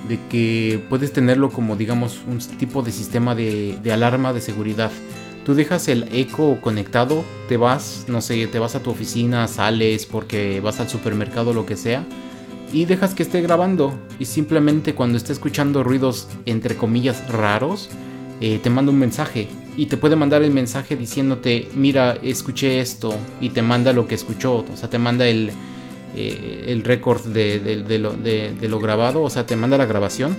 [0.07, 4.91] de que puedes tenerlo como digamos un tipo de sistema de, alarma de seguridad.
[5.45, 10.05] Tú dejas el eco conectado, te vas, no sé, te vas a tu oficina, sales
[10.05, 12.05] porque vas al supermercado, lo que sea,
[12.71, 13.93] y dejas que esté grabando.
[14.19, 17.89] Y simplemente cuando esté escuchando ruidos, entre comillas, raros,
[18.39, 19.47] eh, te manda un mensaje.
[19.77, 24.15] Y te puede mandar el mensaje diciéndote, mira, escuché esto, y te manda lo que
[24.15, 25.51] escuchó, o sea, te manda el,
[26.15, 30.35] eh, el récord de, lo, de- grabado, o sea, te manda la grabación.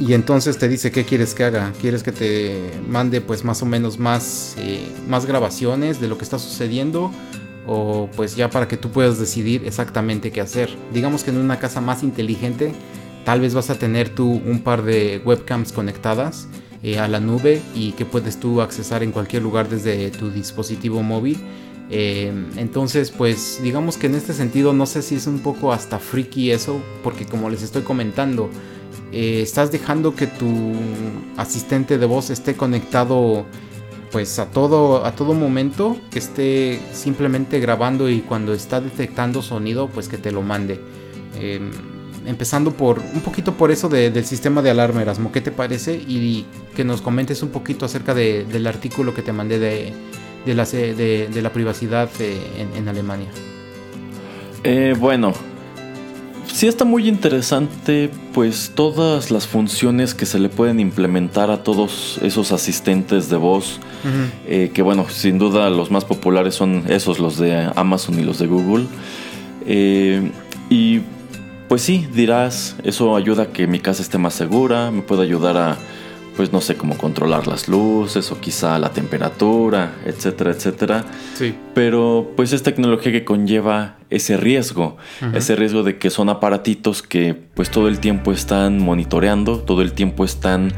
[0.00, 1.72] Y entonces te dice qué quieres que haga.
[1.80, 6.24] Quieres que te mande pues más o menos más, eh, más grabaciones de lo que
[6.24, 7.12] está sucediendo.
[7.66, 10.76] O pues ya para que tú puedas decidir exactamente qué hacer.
[10.92, 12.72] Digamos que en una casa más inteligente
[13.24, 16.48] tal vez vas a tener tú un par de webcams conectadas
[16.82, 21.02] eh, a la nube y que puedes tú accesar en cualquier lugar desde tu dispositivo
[21.02, 21.38] móvil.
[21.90, 25.98] Eh, entonces, pues digamos que en este sentido no sé si es un poco hasta
[25.98, 28.48] freaky eso, porque como les estoy comentando,
[29.12, 30.72] eh, estás dejando que tu
[31.36, 33.44] asistente de voz esté conectado
[34.10, 39.88] pues a todo a todo momento que esté simplemente grabando y cuando está detectando sonido
[39.88, 40.80] pues que te lo mande
[41.36, 41.60] Eh,
[42.26, 45.96] empezando por un poquito por eso de- del sistema de alarma Erasmo ¿qué te parece?
[45.96, 49.92] y que nos comentes un poquito acerca de- del artículo que te mandé de,
[50.46, 53.28] de, la, de- de la privacidad eh, en, en Alemania
[54.62, 55.32] Eh, bueno,
[56.46, 62.18] sí está muy interesante, pues todas las funciones que se le pueden implementar a todos
[62.22, 63.78] esos asistentes de voz,
[64.46, 68.38] eh, que bueno, sin duda los más populares son esos, los de Amazon y los
[68.38, 68.86] de Google.
[69.66, 70.30] Eh,
[70.70, 71.00] y
[71.68, 75.56] pues sí, dirás, eso ayuda a que mi casa esté más segura, me puede ayudar
[75.56, 75.76] a,
[76.36, 81.04] pues no sé, cómo controlar las luces o quizá la temperatura, etcétera, etcétera.
[81.34, 81.54] Sí.
[81.74, 84.96] Pero pues es tecnología que conlleva ese riesgo,
[85.32, 89.92] ese riesgo de que son aparatitos que pues todo el tiempo están monitoreando, todo el
[89.92, 90.72] tiempo están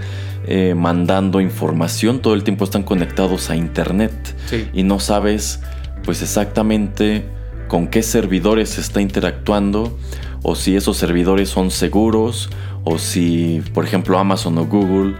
[0.46, 4.12] eh, mandando información, todo el tiempo están conectados a internet.
[4.46, 4.68] Sí.
[4.72, 5.60] Y no sabes
[6.04, 7.24] pues exactamente
[7.68, 9.98] con qué servidores se está interactuando
[10.42, 12.48] o si esos servidores son seguros
[12.84, 15.14] o si por ejemplo Amazon o Google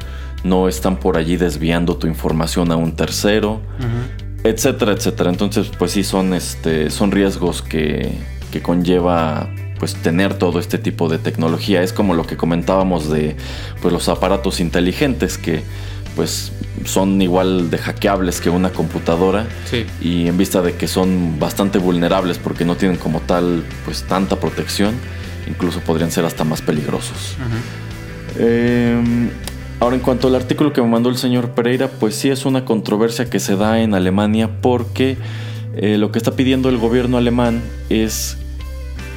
[0.47, 3.61] no están por allí desviando tu información a un tercero
[4.49, 5.31] etcétera, etcétera.
[5.31, 8.13] Entonces, pues sí, son, este, son riesgos que,
[8.53, 11.83] que conlleva pues tener todo este tipo de tecnología.
[11.83, 13.37] Es como lo que comentábamos de
[13.83, 15.62] pues, los aparatos inteligentes que
[16.14, 16.51] pues
[16.87, 21.79] son igual de hackeables que una computadora sí y en vista de que son bastante
[21.79, 24.95] vulnerables porque no tienen como tal pues tanta protección,
[25.47, 27.37] incluso podrían ser hasta más peligrosos.
[28.39, 29.29] Eh,
[29.81, 32.64] ahora, en cuanto al artículo que me mandó el señor Pereira, pues sí es una
[32.64, 35.16] controversia que se da en Alemania porque
[35.77, 38.39] eh, lo que está pidiendo el gobierno alemán es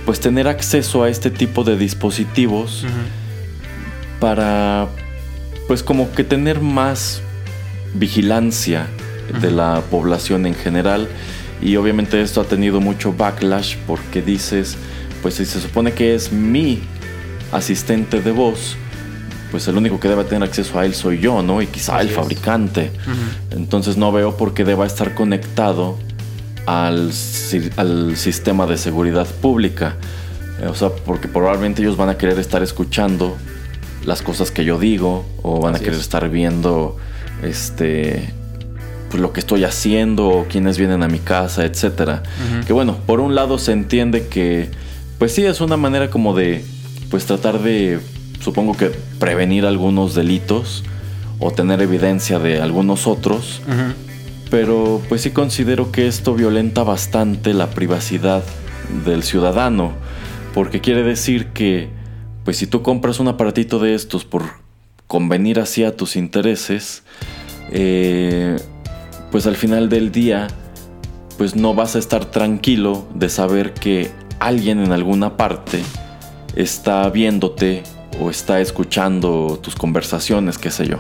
[0.05, 2.85] pues tener acceso a este tipo de dispositivos
[4.19, 4.87] para
[5.67, 7.21] pues como que tener más
[7.93, 8.87] vigilancia
[9.41, 11.07] de la población en general.
[11.61, 14.77] Y obviamente esto ha tenido mucho backlash porque dices
[15.21, 16.81] pues si se supone que es mi
[17.51, 18.77] asistente de voz
[19.51, 21.61] pues el único que debe tener acceso a él soy yo, ¿no?
[21.61, 22.91] Y quizá Así el fabricante.
[23.51, 25.97] Entonces no veo por qué deba estar conectado
[26.65, 27.11] al,
[27.77, 29.95] al sistema de seguridad pública.
[30.61, 33.37] Eh, O sea, porque probablemente ellos van a querer estar escuchando
[34.05, 36.05] las cosas que yo digo o van Así a querer es.
[36.05, 36.95] estar viendo
[37.43, 38.33] este
[39.09, 42.21] pues, lo que estoy haciendo o quienes vienen a mi casa, etcétera.
[42.67, 44.69] Que bueno, por un lado se entiende que
[45.17, 46.63] pues sí es una manera como de
[47.09, 47.99] pues tratar de
[48.39, 50.83] supongo que prevenir algunos delitos
[51.39, 53.61] o tener evidencia de algunos otros,
[54.49, 58.43] pero pues sí considero que esto violenta bastante la privacidad
[59.05, 59.93] del ciudadano,
[60.53, 61.89] porque quiere decir que
[62.43, 64.43] pues si tú compras un aparatito de estos por
[65.07, 67.03] convenir así a tus intereses,
[67.71, 68.57] eh,
[69.31, 70.47] pues al final del día
[71.37, 75.81] pues no vas a estar tranquilo de saber que alguien en alguna parte
[76.55, 77.83] está viéndote
[78.19, 80.97] o está escuchando tus conversaciones, qué sé yo.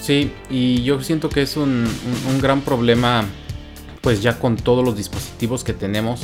[0.00, 1.86] Sí, y yo siento que es un,
[2.28, 3.24] un- gran problema,
[4.00, 6.20] pues ya con todos los dispositivos que tenemos,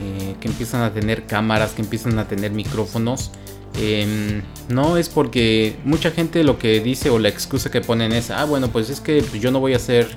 [0.00, 3.32] eh, que empiezan a tener cámaras, que empiezan a tener micrófonos.
[3.80, 8.30] Em, no es porque mucha gente lo que dice o la excusa que ponen es,
[8.30, 10.08] ah, bueno, pues es que yo no voy a hacer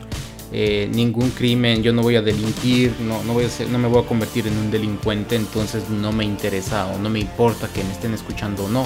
[0.53, 3.87] eh, ningún crimen, yo no voy a delinquir, no, no, voy a hacer, no me
[3.87, 7.81] voy a convertir en un delincuente, entonces no me interesa o no me importa que
[7.83, 8.85] me estén escuchando o no.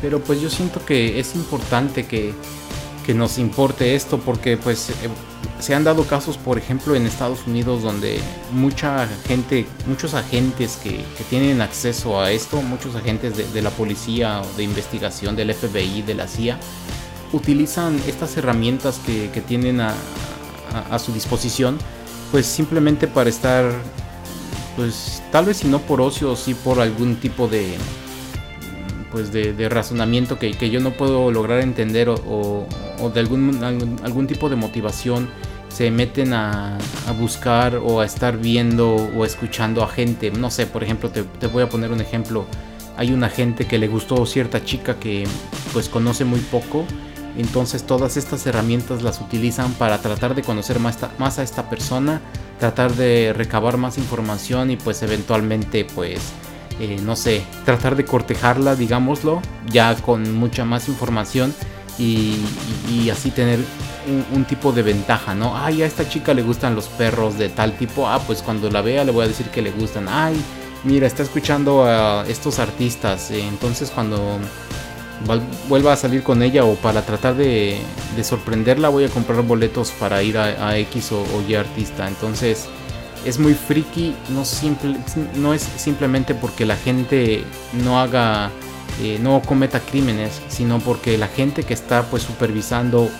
[0.00, 2.32] Pero pues yo siento que es importante que,
[3.04, 4.94] que nos importe esto porque pues eh,
[5.58, 8.20] se han dado casos por ejemplo en Estados Unidos donde
[8.52, 13.70] mucha gente, muchos agentes que, que tienen acceso a esto, muchos agentes de, de la
[13.70, 16.56] policía o de investigación del FBI, de la CIA,
[17.32, 19.92] utilizan estas herramientas que, que tienen a,
[20.90, 21.78] a- su disposición
[22.30, 23.70] pues simplemente para estar
[24.76, 27.76] pues tal vez si no por ocio, sí por algún tipo de
[29.10, 32.66] pues de, razonamiento que, que yo no puedo lograr entender o,
[33.12, 35.28] de algún, algún, algún tipo de motivación
[35.68, 40.30] se meten a, a buscar o a estar viendo o escuchando a gente.
[40.30, 42.44] No sé, por ejemplo, te, te voy a poner un ejemplo.
[42.96, 45.24] Hay una gente que le gustó cierta chica que
[45.72, 46.84] pues conoce muy poco.
[47.36, 52.20] Entonces todas estas herramientas las utilizan para tratar de conocer más, a esta persona,
[52.58, 56.20] tratar de recabar más información y pues eventualmente pues
[56.80, 61.54] eh, no sé, tratar de cortejarla, digámoslo, ya con mucha más información
[61.98, 62.36] y,
[62.90, 63.58] y- así tener
[64.34, 65.56] un, tipo de ventaja, ¿no?
[65.56, 68.80] Ay, a esta chica le gustan los perros de tal tipo, ah, pues cuando la
[68.80, 70.34] vea le voy a decir que le gustan, ay,
[70.84, 74.38] mira, está escuchando a estos artistas, entonces cuando
[75.68, 77.78] vuelva a salir con ella o para tratar de,
[78.16, 82.08] de sorprenderla voy a comprar boletos para ir a, a X o, o Y artista,
[82.08, 82.68] entonces
[83.24, 84.96] es muy friki, no, simple,
[85.36, 87.44] no es simplemente porque la gente
[87.84, 88.50] no haga,
[89.02, 93.10] eh, no cometa crímenes, sino porque la gente que está pues supervisando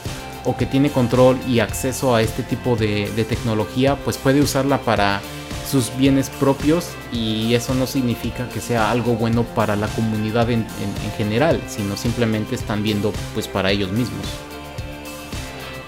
[0.44, 4.78] o que tiene control y acceso a este tipo de, de tecnología, pues puede usarla
[4.78, 5.20] para
[5.70, 10.60] sus bienes propios y eso no significa que sea algo bueno para la comunidad en,
[10.60, 14.26] en- en general, sino simplemente están viendo pues para ellos mismos.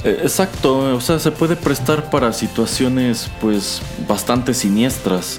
[0.04, 5.38] Eh, Exacto, o sea, se puede prestar para situaciones pues bastante siniestras.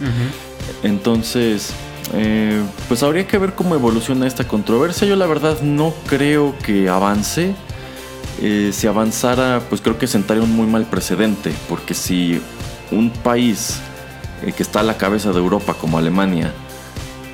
[0.83, 1.71] Entonces,
[2.13, 5.07] eh, pues habría que ver cómo evoluciona esta controversia.
[5.07, 7.55] Yo la verdad no creo que avance.
[8.41, 12.41] Eh, si avanzara, pues creo que sentaría un muy mal precedente, porque si
[12.91, 13.79] un país
[14.51, 16.51] que está a la cabeza de Europa como Alemania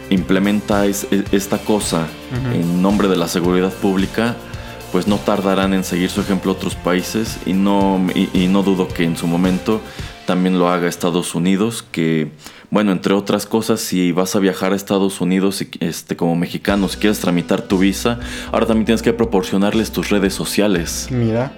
[0.09, 2.55] implementa es- e- esta cosa Ujú.
[2.55, 4.35] en nombre de la seguridad pública,
[4.91, 8.87] pues no tardarán en seguir su ejemplo otros países y no, y, y no dudo
[8.87, 9.81] que en su momento
[10.25, 12.31] también lo haga Estados Unidos, que
[12.71, 16.97] bueno, entre otras cosas, si vas a viajar a Estados Unidos este, como mexicano, si
[16.97, 18.19] quieres tramitar tu visa,
[18.51, 21.07] ahora también tienes que proporcionarles tus redes sociales.
[21.09, 21.51] Mira.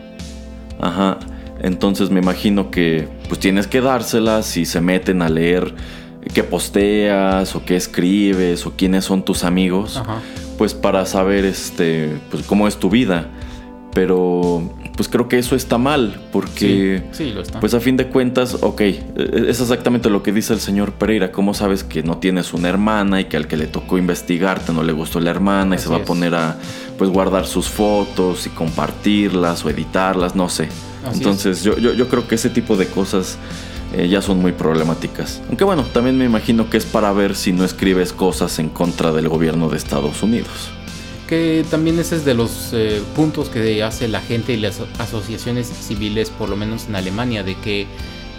[0.79, 1.19] Ajá.
[1.61, 5.73] Entonces me imagino que pues tienes que dárselas y se meten a leer
[6.33, 10.19] qué posteas o qué escribes o quiénes son tus amigos, Ajá.
[10.57, 13.27] pues para saber este pues cómo es tu vida.
[13.93, 17.59] Pero pues creo que eso está mal porque sí, sí, lo está.
[17.59, 19.03] pues a fin de cuentas, ok, eh,
[19.47, 21.31] es exactamente lo que dice el señor Pereira.
[21.31, 24.81] ¿Cómo sabes que no tienes una hermana y que al que le tocó investigarte no
[24.81, 26.57] le gustó la hermana y se va a poner a
[26.97, 30.35] pues guardar sus fotos y compartirlas o editarlas?
[30.35, 30.69] No sé.
[31.05, 33.37] Así Entonces yo, yo, yo creo que ese tipo de cosas
[33.93, 35.41] eh, ya son muy problemáticas.
[35.49, 39.11] Aunque bueno, también me imagino que es para ver si no escribes cosas en contra
[39.11, 40.69] del gobierno de Estados Unidos.
[41.27, 45.67] que también ese es de los eh, puntos que hace la gente y las asociaciones
[45.67, 47.87] civiles, por lo menos en Alemania, de que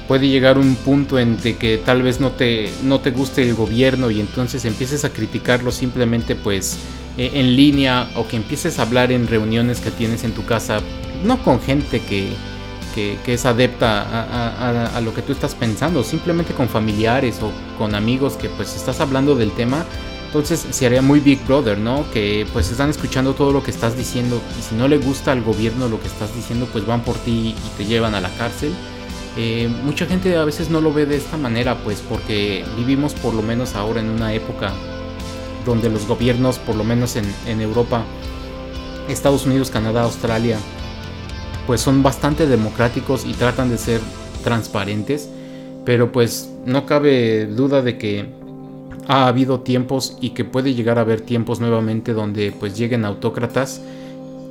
[0.09, 3.55] puede llegar un punto en de que tal vez no te, no te guste el
[3.55, 6.79] gobierno y entonces empieces a criticarlo simplemente pues
[7.17, 10.81] eh, en línea o que empieces a hablar en reuniones que tienes en tu casa,
[11.25, 12.33] no con gente que,
[12.95, 18.35] que, es adepta a, lo que tú estás pensando, simplemente con familiares o con amigos
[18.35, 19.85] que pues estás hablando del tema.
[20.27, 22.07] Entonces se haría muy Big Brother, ¿no?
[22.11, 25.43] Que pues están escuchando todo lo que estás diciendo y si no le gusta al
[25.43, 28.73] gobierno lo que estás diciendo, pues van por ti y te llevan a la cárcel.
[29.37, 33.35] Eh, mucha gente a veces no lo ve de esta manera, pues porque vivimos por
[33.35, 34.73] lo menos ahora en una época
[35.67, 38.05] donde los gobiernos, por lo menos en, en Europa,
[39.09, 40.59] Estados Unidos, Canadá, Australia,
[41.67, 44.01] pues son bastante democráticos y tratan de ser
[44.43, 45.29] transparentes,
[45.85, 48.27] pero pues no cabe duda de que
[49.09, 53.81] ha habido tiempos y que puede llegar a haber tiempos nuevamente donde pues lleguen autócratas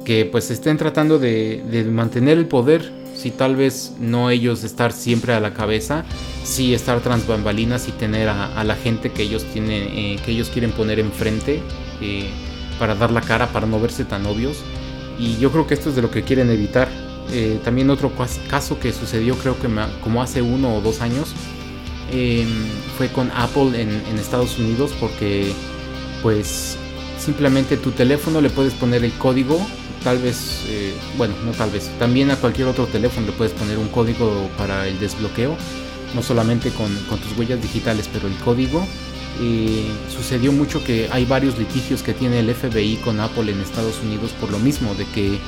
[0.03, 5.33] que pues estén tratando de, mantener el poder, si tal vez no ellos estar siempre
[5.33, 6.05] a la cabeza,
[6.43, 10.31] sí estar tras bambalinas y tener a, a la gente que ellos tienen, eh, que
[10.31, 11.61] ellos quieren poner enfrente
[12.01, 12.29] eh,
[12.79, 14.57] para dar la cara, para no verse tan obvios.
[15.19, 16.89] Y yo creo que esto es de lo que quieren evitar.
[17.31, 19.69] Eh, también otro cas- caso que sucedió creo que
[20.03, 21.33] como hace uno o dos años
[22.11, 22.45] eh,
[22.97, 25.53] fue con Apple en, Estados Unidos porque
[26.21, 26.75] pues
[27.17, 29.65] simplemente tu teléfono le puedes poner el código
[30.03, 33.77] tal vez eh, bueno no tal vez también a cualquier otro teléfono le puedes poner
[33.77, 35.55] un código para el desbloqueo
[36.13, 38.85] no solamente con tus huellas digitales pero el código
[40.09, 44.31] Sucedió mucho que hay varios litigios que tiene el FBI con Apple en Estados Unidos
[44.39, 45.39] por lo mismo de que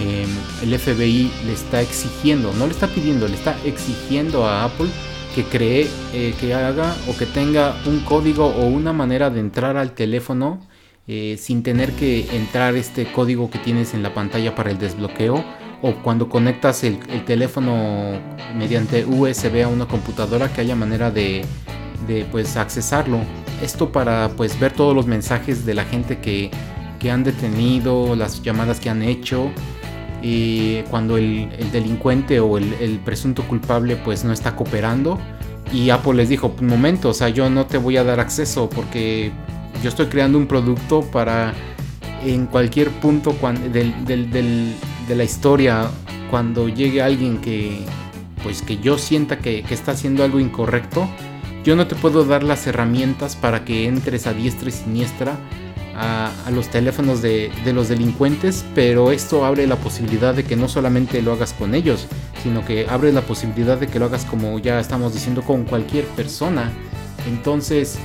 [0.00, 0.26] eh,
[0.62, 4.88] el FBI le está exigiendo, no le está pidiendo, le está exigiendo a Apple
[5.34, 9.76] que cree, eh, que haga o que tenga un código o una manera de entrar
[9.76, 10.60] al teléfono
[11.08, 15.42] eh, sin tener que entrar este código que tienes en la pantalla para el desbloqueo
[15.82, 18.20] o cuando conectas el, el teléfono
[18.56, 21.44] mediante USB a una computadora que haya manera de,
[22.06, 23.18] de pues accesarlo.
[23.62, 26.50] Esto para pues ver todos los mensajes de la gente que,
[26.98, 29.50] que han detenido, las llamadas que han hecho
[30.22, 35.18] y cuando el, el delincuente o el, presunto culpable pues no está cooperando
[35.72, 39.32] y Apple les dijo, momento, o sea, yo no te voy a dar acceso porque
[39.82, 41.52] yo estoy creando un producto para
[42.24, 44.74] en cualquier punto cuan- del- del- del-
[45.06, 45.88] de la historia,
[46.30, 47.80] cuando llegue alguien que
[48.42, 51.08] pues que yo sienta que, que está haciendo algo incorrecto,
[51.66, 55.36] yo no te puedo dar las herramientas para que entres a diestra y siniestra
[55.96, 61.20] a, los teléfonos de los delincuentes, pero esto abre la posibilidad de que no solamente
[61.22, 62.06] lo hagas con ellos,
[62.40, 66.04] sino que abre la posibilidad de que lo hagas como ya estamos diciendo con cualquier
[66.04, 66.70] persona.
[67.26, 67.98] Entonces,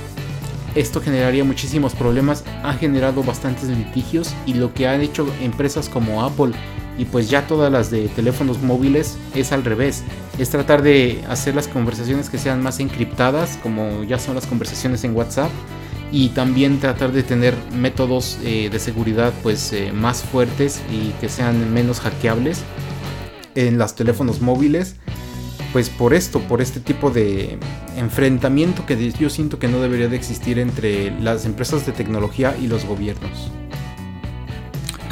[0.74, 6.24] esto generaría muchísimos problemas, ha generado bastantes litigios y lo que han hecho empresas como
[6.24, 6.52] Apple
[6.98, 10.02] y pues ya todas las de teléfonos móviles es al revés,
[10.38, 15.04] es tratar de hacer las conversaciones que sean más encriptadas, como ya son las conversaciones
[15.04, 15.50] en WhatsApp,
[16.10, 21.28] y también tratar de tener métodos eh, de seguridad pues eh, más fuertes y que
[21.30, 22.62] sean menos hackeables
[23.54, 24.96] en los teléfonos móviles
[25.72, 27.58] pues por esto, por este tipo de
[27.96, 32.66] enfrentamiento que yo siento que no debería de existir entre las empresas de tecnología y
[32.66, 33.50] los gobiernos.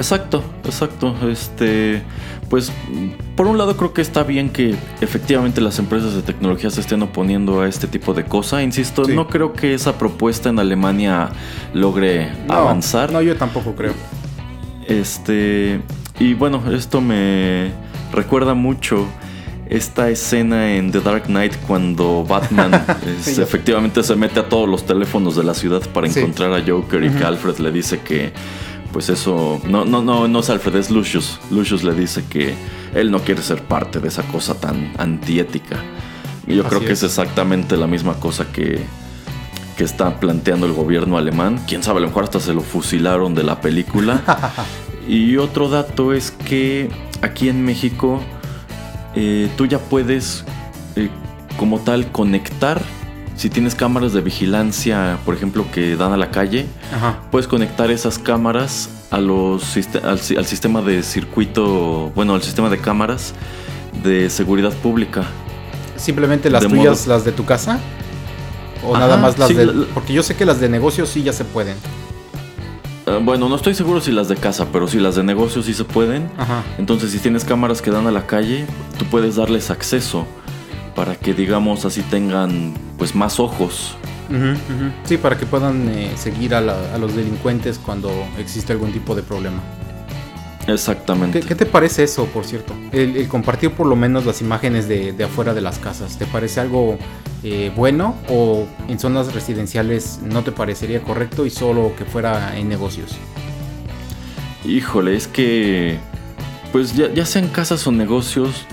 [0.00, 1.14] Exacto, exacto.
[1.30, 2.02] Este,
[2.48, 2.72] pues,
[3.36, 7.02] por un lado creo que está bien que efectivamente las empresas de tecnología se estén
[7.02, 8.62] oponiendo a este tipo de cosa.
[8.62, 9.14] Insisto, Sí.
[9.14, 11.28] no creo que esa propuesta en Alemania
[11.74, 13.12] logre No, avanzar.
[13.12, 13.92] No, yo tampoco creo.
[14.88, 15.80] Este,
[16.18, 17.70] y bueno, esto me
[18.12, 19.06] recuerda mucho
[19.68, 22.72] esta escena en The Dark Knight cuando Batman
[23.06, 26.18] es- Sí, efectivamente se mete a todos los teléfonos de la ciudad para Sí.
[26.20, 28.32] encontrar a Joker y que Alfred le dice que
[28.92, 31.38] pues eso no no no no es Alfred es Lucius.
[31.50, 32.54] Lucius le dice que
[32.94, 35.82] él no quiere ser parte de esa cosa tan antiética.
[36.46, 37.02] Y yo Así creo que es.
[37.02, 38.84] es exactamente la misma cosa que
[39.80, 41.58] que está planteando el gobierno alemán.
[41.66, 44.22] Quién sabe, a lo mejor hasta se lo fusilaron de la película.
[45.08, 46.90] y otro dato es que
[47.22, 48.20] aquí en México
[49.14, 50.44] eh, tú ya puedes
[50.96, 51.08] eh,
[51.56, 52.82] como tal conectar.
[53.40, 57.20] Si tienes cámaras de vigilancia, por ejemplo, que dan a la calle, Ajá.
[57.30, 62.68] puedes conectar esas cámaras a los al, si- al sistema de circuito, bueno, al sistema
[62.68, 63.32] de cámaras
[64.04, 65.22] de seguridad pública.
[65.96, 67.78] Simplemente las De tuyas, modo- las de tu casa.
[68.84, 69.64] O Ajá, nada más las sí, de.
[69.64, 71.76] la- Porque yo sé que las de negocios sí ya se pueden.
[73.06, 75.72] Eh, bueno, no estoy seguro si las de casa, pero si las de negocio sí
[75.72, 76.30] se pueden.
[76.36, 76.62] Ajá.
[76.76, 78.66] Entonces, si tienes cámaras que dan a la calle,
[78.98, 80.26] tú puedes darles acceso
[81.00, 83.96] para que, digamos, así tengan pues más ojos.
[85.04, 89.14] Sí, para que puedan eh, seguir a, la- a los delincuentes cuando existe algún tipo
[89.14, 89.62] de problema.
[90.66, 91.40] Exactamente.
[91.40, 92.74] ¿Qué, qué te parece eso, por cierto?
[92.92, 96.18] El, el compartir por lo menos las imágenes de, de afuera de las casas.
[96.18, 96.98] ¿Te parece algo
[97.44, 102.68] eh, bueno o en zonas residenciales no te parecería correcto y solo que fuera en
[102.68, 103.12] negocios?
[104.66, 105.98] Híjole, es que,
[106.72, 108.66] pues ya, ya sean casas o negocios,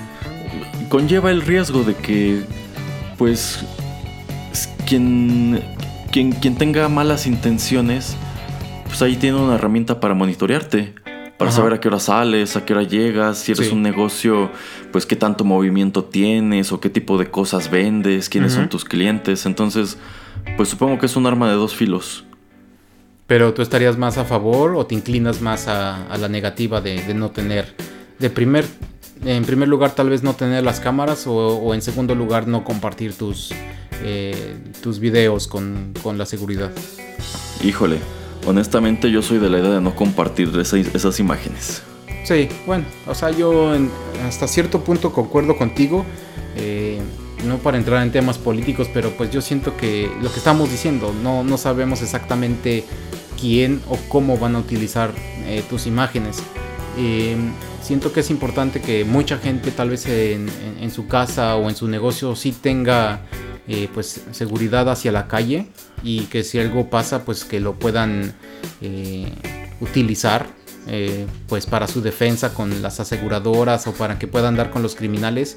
[0.90, 2.42] conlleva el riesgo de que,
[3.18, 3.64] pues,
[4.86, 5.62] quien,
[6.12, 8.16] quien, quien tenga malas intenciones,
[8.86, 10.94] pues ahí tiene una herramienta para monitorearte.
[11.38, 11.58] Para Ajá.
[11.58, 13.74] saber a qué hora sales, a qué hora llegas, si eres Sí.
[13.76, 14.50] un negocio,
[14.92, 19.46] pues qué tanto movimiento tienes o qué tipo de cosas vendes, quiénes son tus clientes.
[19.46, 20.00] Entonces,
[20.56, 22.26] pues supongo que es un arma de dos filos.
[23.28, 27.04] Pero tú estarías más a favor o te inclinas más a, a la negativa de,
[27.04, 27.76] de no tener,
[28.18, 28.66] de primer,
[29.26, 32.64] en primer lugar tal vez no tener las cámaras o, o en segundo lugar no
[32.64, 33.52] compartir tus,
[34.04, 36.72] eh, tus videos con, con la seguridad.
[37.64, 37.98] Híjole,
[38.46, 41.82] honestamente yo soy de la idea de no compartir esa- esas imágenes.
[42.24, 43.90] Sí, bueno, o sea, yo en-
[44.28, 46.06] hasta cierto punto concuerdo contigo,
[46.56, 47.00] eh,
[47.46, 51.14] no para entrar en temas políticos, pero pues yo siento que lo que estamos diciendo,
[51.24, 52.84] no, no sabemos exactamente
[53.40, 55.12] quién o cómo van a utilizar
[55.46, 56.38] eh, tus imágenes.
[56.98, 57.38] Eh,
[57.88, 61.88] siento que es importante que mucha gente tal vez en, su casa o en su
[61.88, 63.22] negocio sí tenga
[63.66, 65.70] eh, pues seguridad hacia la calle
[66.04, 68.34] y que si algo pasa pues que lo puedan
[68.82, 69.32] eh,
[69.80, 70.48] utilizar
[70.88, 74.94] eh, pues para su defensa con las aseguradoras o para que puedan dar con los
[74.96, 75.56] criminales.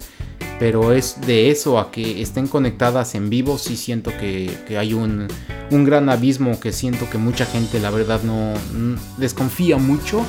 [0.61, 5.27] Pero es de eso a que estén conectadas en vivo sí siento que hay un,
[5.71, 8.55] un gran abismo que siento que mucha gente la verdad no
[9.17, 10.25] desconfía mucho.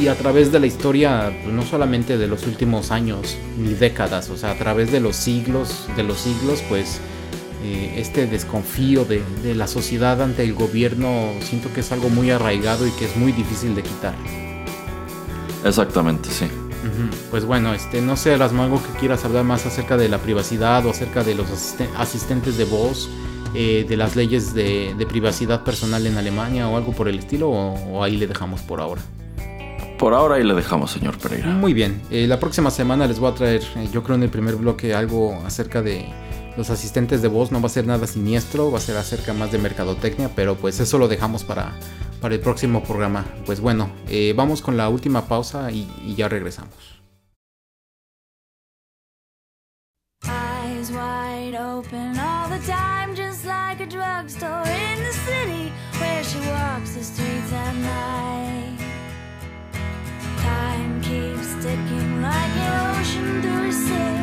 [0.00, 4.28] Y a través de la historia pues, no solamente de los últimos años ni décadas
[4.28, 7.00] o sea a través de los siglos de los siglos pues
[7.64, 12.30] eh, este desconfío de, de la sociedad ante el gobierno siento que es algo muy
[12.30, 14.14] arraigado y que es muy difícil de quitar.
[15.64, 16.46] Exactamente, sí.
[17.30, 20.84] Pues bueno, este, no sé, Erasmo, algo que quieras hablar más acerca de la privacidad
[20.86, 23.10] o acerca de los asiste- asistentes de voz,
[23.54, 27.48] eh, de las leyes de, de privacidad personal en Alemania o algo por el estilo,
[27.50, 29.02] o, o ahí le dejamos por ahora.
[29.98, 31.48] Por ahora ahí le dejamos, señor Pereira.
[31.48, 34.28] Muy bien, eh, la próxima semana les voy a traer, eh, yo creo en el
[34.30, 36.04] primer bloque, algo acerca de
[36.56, 37.50] los asistentes de voz.
[37.50, 40.78] No va a ser nada siniestro, va a ser acerca más de mercadotecnia, pero pues
[40.78, 41.72] eso lo dejamos para,
[42.20, 43.24] para el próximo programa.
[43.44, 43.90] Pues bueno,
[44.36, 46.97] vamos con la última pausa y- y ya regresamos.
[63.70, 64.17] say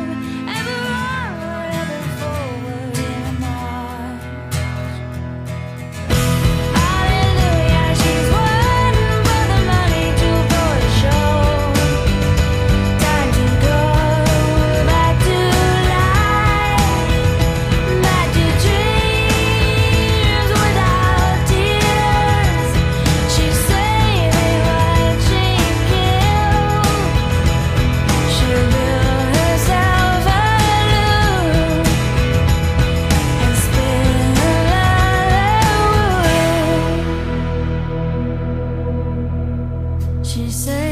[40.50, 40.85] say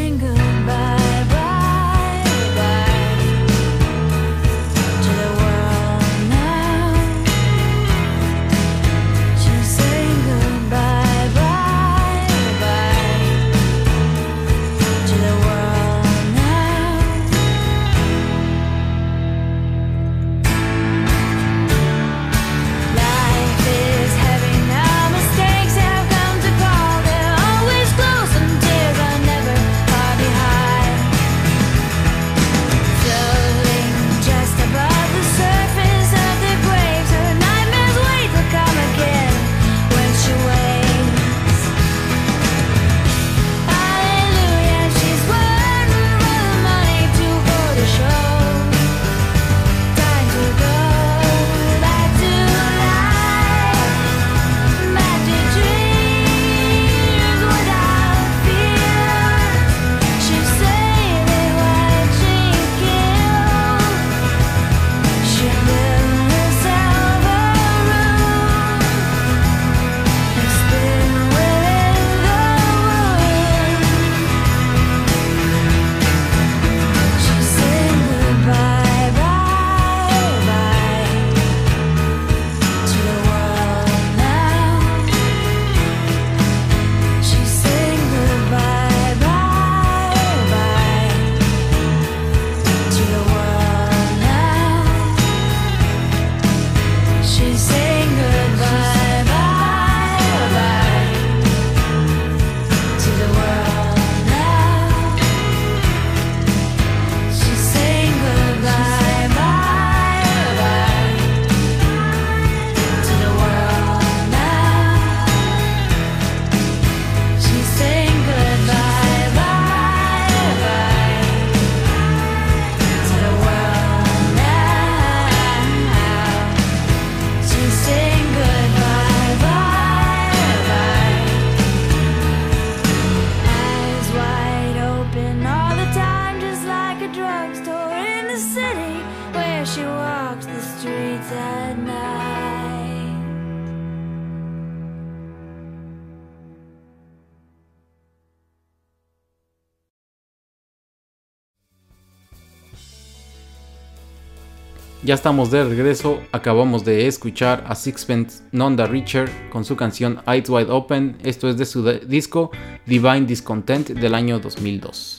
[155.04, 160.48] Ya estamos de regreso, acabamos de escuchar a Sixpence the Richer con su canción Eyes
[160.48, 162.50] Wide Open, esto es de su disco
[162.86, 165.18] Divine Discontent del año 2002.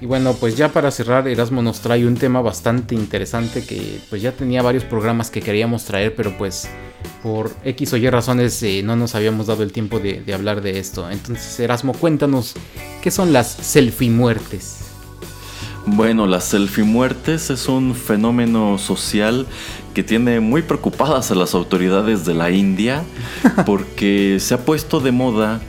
[0.00, 4.22] Y bueno, pues ya para cerrar, Erasmo nos trae un tema bastante interesante que pues
[4.22, 6.66] ya tenía varios programas que queríamos traer, pero pues
[7.22, 10.62] por X o Y razones eh, no nos habíamos dado el tiempo de, de hablar
[10.62, 11.10] de esto.
[11.10, 12.54] Entonces, Erasmo, cuéntanos,
[13.02, 14.85] ¿qué son las selfie muertes?
[15.88, 19.46] Bueno, las selfie muertes es un fenómeno social
[19.94, 23.04] que tiene muy preocupadas a las autoridades de la India
[23.66, 25.60] porque se ha puesto de moda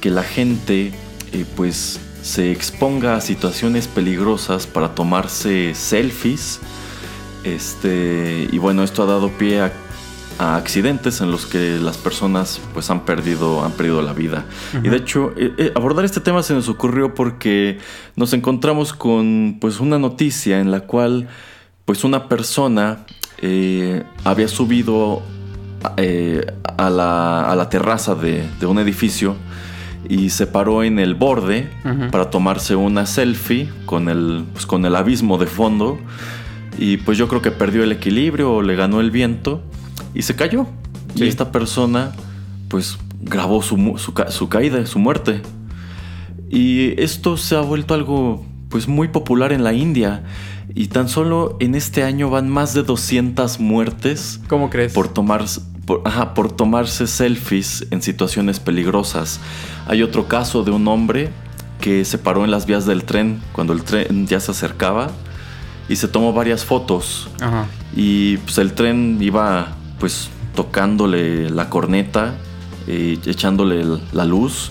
[0.00, 0.92] que la gente
[1.32, 6.60] eh, pues se exponga a situaciones peligrosas para tomarse selfies.
[7.42, 9.72] Este, y bueno, esto ha dado pie a,
[10.38, 14.46] a accidentes en los que las personas pues han perdido, han perdido la vida.
[14.82, 17.78] Y de hecho, eh, eh, abordar este tema se nos ocurrió porque
[18.16, 21.28] nos encontramos con pues una noticia en la cual
[21.84, 23.04] pues una persona
[23.38, 25.22] eh, había subido
[25.96, 26.46] eh,
[26.78, 29.36] a, la, a la terraza de, de un edificio
[30.08, 31.70] y se paró en el borde
[32.10, 35.98] para tomarse una selfie con el, pues, con el abismo de fondo.
[36.78, 39.62] Y pues yo creo que perdió el equilibrio o le ganó el viento
[40.14, 40.66] y se cayó.
[41.14, 41.24] Sí.
[41.24, 42.12] Y esta persona
[42.68, 45.42] pues grabó su, su, su caída, su muerte.
[46.50, 50.24] Y esto se ha vuelto algo pues muy popular en la India.
[50.74, 54.92] Y tan solo en este año van más de 200 muertes ¿Cómo crees?
[54.92, 55.44] por, tomar,
[55.86, 59.40] por, ajá, por tomarse selfies en situaciones peligrosas.
[59.86, 61.30] Hay otro caso de un hombre
[61.80, 65.10] que se paró en las vías del tren cuando el tren ya se acercaba
[65.88, 67.66] y se tomó varias fotos Ajá.
[67.94, 72.34] y pues el tren iba pues tocándole la corneta
[72.86, 73.82] y echándole
[74.12, 74.70] la luz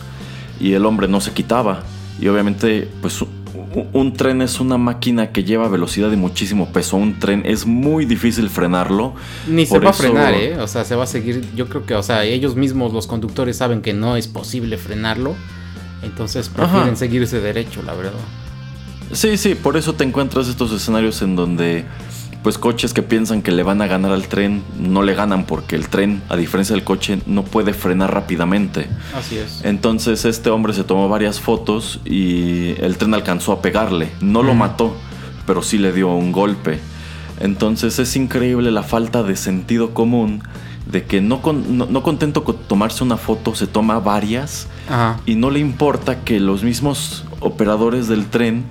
[0.60, 1.82] y el hombre no se quitaba
[2.22, 3.26] y obviamente pues
[3.94, 8.06] un tren es una máquina que lleva velocidad y muchísimo peso un tren es muy
[8.06, 9.16] difícil frenarlo
[9.48, 10.60] Ni se va eso- a frenar, ¿eh?
[10.60, 11.44] O sea, se va a seguir.
[11.56, 15.34] Yo creo que, o sea, ellos mismos, los conductores, saben que no es posible frenarlo.
[16.04, 16.96] Entonces prefieren Ajá.
[16.96, 18.14] seguirse derecho, la verdad.
[19.12, 21.86] Sí, sí, por eso te encuentras estos escenarios en donde
[22.44, 25.76] pues coches que piensan que le van a ganar al tren no le ganan porque
[25.78, 28.88] el tren, a diferencia del coche, no puede frenar rápidamente.
[29.16, 29.62] Así es.
[29.64, 34.10] Entonces este hombre se tomó varias fotos y el tren alcanzó a pegarle.
[34.20, 34.94] No lo mató,
[35.48, 36.80] pero sí le dio un golpe.
[37.40, 40.44] Entonces es increíble la falta de sentido común
[40.86, 45.18] de que no, con- no- no contento con tomarse una foto, se toma varias Ajá.
[45.26, 48.66] y no le importa que los mismos operadores del tren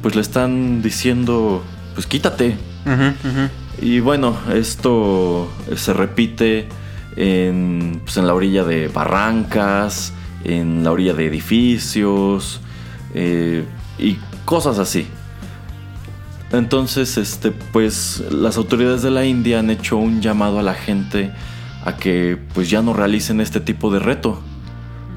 [0.00, 1.62] pues le están diciendo
[1.94, 2.56] pues quítate.
[3.80, 6.68] Y bueno, esto eh, se repite
[7.16, 10.12] en, pues, en la orilla de barrancas,
[10.44, 12.60] en la orilla de edificios
[13.14, 13.64] eh,
[13.98, 15.06] y cosas así.
[16.50, 21.30] Entonces, este, pues las autoridades de la India han hecho un llamado a la gente
[21.84, 24.40] a que pues ya no realicen este tipo de reto.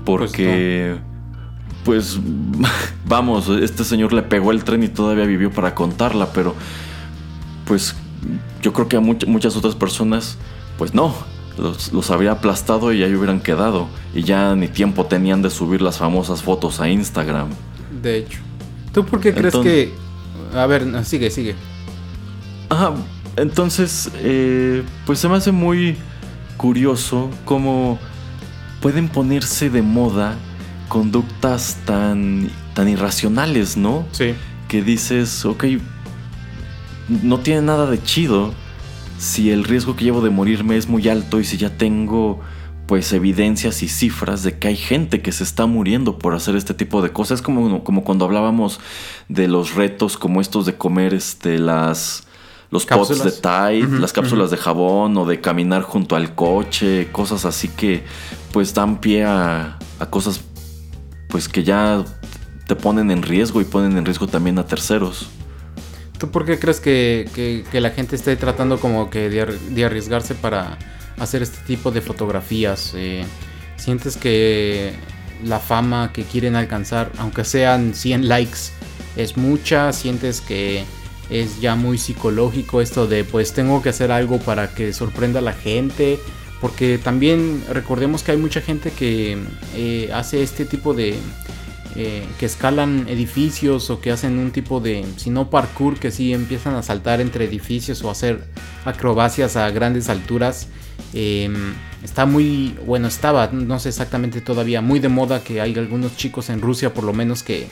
[0.06, 0.98] Porque,
[1.86, 2.20] pues,
[3.08, 6.56] vamos, este señor le pegó el tren y todavía vivió para contarla, pero
[7.72, 7.96] pues
[8.62, 10.36] yo creo que a much- muchas otras personas,
[10.78, 11.16] pues no,
[11.58, 13.88] los, los habría aplastado y ahí hubieran quedado.
[14.14, 17.48] Y ya ni tiempo tenían de subir las famosas fotos a Instagram.
[18.04, 18.40] De hecho.
[18.94, 19.94] ¿Tú por qué crees que.?
[20.54, 21.56] A ver, no, sigue, sigue.
[22.68, 22.92] Ajá,
[23.38, 25.96] entonces, eh, pues se me hace muy
[26.58, 28.00] curioso cómo
[28.82, 30.36] pueden ponerse de moda
[30.90, 34.06] conductas tan, tan irracionales, ¿no?
[34.12, 34.34] Sí.
[34.68, 35.64] que dices, ok,
[37.22, 38.54] no tiene nada de chido
[39.18, 42.40] si el riesgo que llevo de morirme es muy alto y si ya tengo
[42.88, 46.74] pues evidencias y cifras de que hay gente que se está muriendo por hacer este
[46.74, 47.40] tipo de cosas.
[47.40, 48.80] Es como, como cuando hablábamos
[49.30, 52.28] de los retos como estos de comer este, las,
[52.70, 53.32] los pots de.
[53.32, 58.04] Tide, las cápsulas de jabón o de caminar junto al coche, cosas así que
[58.52, 60.42] pues dan pie a, a cosas
[61.30, 62.04] pues que ya
[62.68, 65.30] te ponen en riesgo y ponen en riesgo también a terceros.
[66.22, 70.78] ¿Tú por qué crees que, la gente esté tratando como que de arriesgarse para
[71.18, 72.94] hacer este tipo de fotografías?
[72.96, 73.24] Eh,
[73.76, 74.94] ¿Sientes que
[75.44, 78.60] la fama que quieren alcanzar, aunque sean 100 likes,
[79.16, 79.92] es mucha?
[79.94, 80.84] ¿Sientes que
[81.32, 85.42] es ya muy psicológico esto de pues tengo que hacer algo para que sorprenda a
[85.42, 86.20] la gente?
[86.62, 89.40] Porque también recordemos que hay mucha gente que
[89.76, 91.16] eh, hace este tipo de,
[91.96, 96.34] eh, que escalan edificios o que hacen un tipo de, si no parkour, que sí
[96.34, 98.46] empiezan a saltar entre edificios o hacer
[98.86, 100.68] acrobacias a grandes alturas.
[101.14, 101.74] Em,
[102.04, 106.50] está muy, bueno, estaba, no sé exactamente todavía, muy de moda que hay algunos chicos
[106.50, 107.68] en Rusia por lo menos que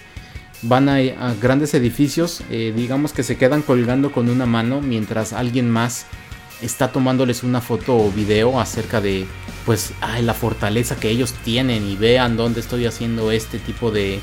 [0.61, 0.99] van a,
[1.41, 6.05] grandes edificios, eh, digamos que se quedan colgando con una mano mientras alguien más
[6.61, 9.25] está tomándoles una foto o video acerca de
[9.65, 14.19] pues ay, la fortaleza que ellos tienen y vean dónde estoy haciendo este tipo de,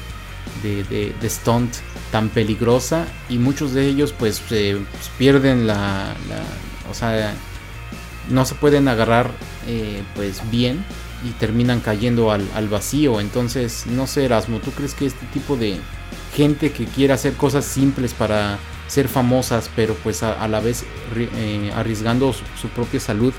[0.62, 1.72] de, stunt
[2.11, 3.07] tan peligrosa.
[3.28, 4.76] Y muchos de ellos pues, pues,
[5.18, 7.34] pierden la, la- o sea
[8.28, 9.30] no se pueden agarrar
[9.68, 10.84] eh, pues bien
[11.24, 13.20] y terminan cayendo al, al vacío.
[13.20, 15.78] Entonces no sé Erasmo ¿tú crees que este tipo de
[16.34, 18.59] gente que quiere hacer cosas simples para
[18.89, 20.84] ser famosas, pero pues a, a la vez
[21.16, 23.32] eh, arriesgando su, su propia salud,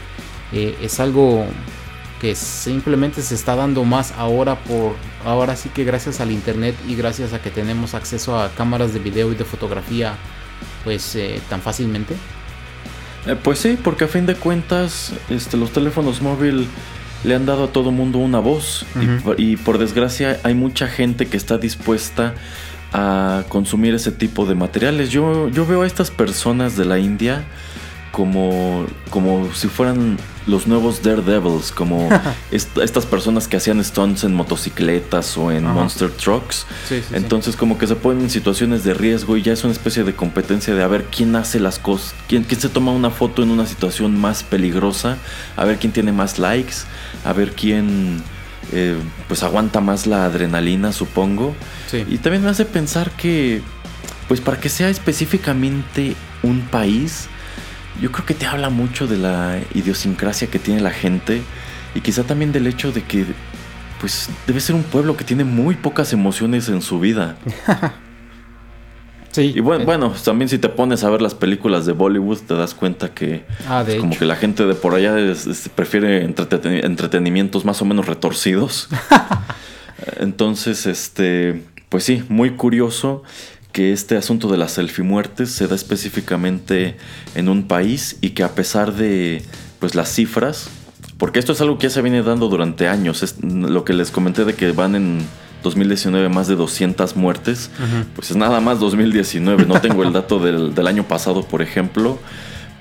[0.52, 1.46] eh, es algo
[2.22, 6.96] que simplemente se está dando más ahora por ahora sí que gracias al internet y
[6.96, 10.16] gracias a que tenemos acceso a cámaras de video y de fotografía
[10.84, 12.16] pues eh, tan fácilmente.
[13.28, 16.68] Eh, pues sí, porque a fin de cuentas este, los teléfonos móviles
[17.24, 20.88] le han dado a todo mundo una voz y por- y, por desgracia hay mucha
[20.88, 22.34] gente que está dispuesta a
[23.50, 25.10] consumir ese tipo de materiales.
[25.10, 27.46] Yo, yo veo a estas personas de la India
[28.12, 30.18] como, como si fueran
[30.48, 32.10] los nuevos Daredevils, como
[32.52, 35.74] est- estas personas que hacían stunts en motocicletas o en Ajá.
[35.74, 36.66] Monster Trucks.
[36.88, 37.16] Sí, sí, sí.
[37.16, 40.16] Entonces como que se ponen en situaciones de riesgo y ya es una especie de
[40.16, 43.52] competencia de a ver quién hace las cosas, quién, quién se toma una foto en
[43.52, 45.18] una situación más peligrosa,
[45.58, 46.76] a ver quién tiene más likes,
[47.26, 48.24] a ver quién
[48.74, 48.98] eh,
[49.28, 51.56] pues aguanta más la adrenalina, supongo.
[51.90, 52.06] Sí.
[52.10, 53.62] Y también me hace pensar que
[54.28, 57.28] pues para que sea específicamente un país,
[58.02, 61.42] yo creo que te habla mucho de la idiosincrasia que tiene la gente
[61.96, 63.26] y quizá también del hecho de que
[64.00, 67.38] pues debe ser un pueblo que tiene muy pocas emociones en su vida.
[69.38, 69.54] Sí.
[69.56, 72.56] Y bueno, Eh, bueno, también si te pones a ver las películas de Bollywood te
[72.56, 76.26] das cuenta que ah, de como que la gente de por allá es- es- prefiere
[76.28, 78.90] entreten- entretenimientos más o menos retorcidos.
[80.20, 83.24] Entonces, este, pues sí, muy curioso
[83.72, 86.96] que este asunto de las selfie muertes se da específicamente
[87.36, 89.44] en un país y que a pesar de
[89.80, 90.70] pues las cifras,
[91.20, 94.10] porque esto es algo que ya se viene dando durante años, es lo que les
[94.10, 95.20] comenté de que van en
[95.64, 97.70] 2019 más de 200 muertes,
[98.16, 102.20] pues es nada más 2019, no tengo el dato del, del año pasado, por ejemplo,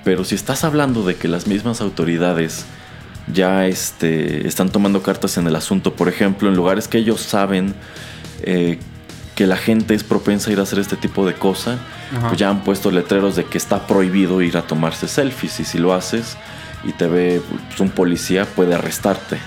[0.03, 2.65] pero si estás hablando de que las mismas autoridades
[3.33, 7.75] ya este, están tomando cartas en el asunto, por ejemplo, en lugares que ellos saben
[8.43, 8.79] eh,
[9.35, 11.77] que la gente es propensa a ir a hacer este tipo de cosas,
[12.15, 12.29] Ajá.
[12.29, 15.77] pues ya han puesto letreros de que está prohibido ir a tomarse selfies y si
[15.77, 16.37] lo haces
[16.83, 19.37] y te ve pues, un policía puede arrestarte.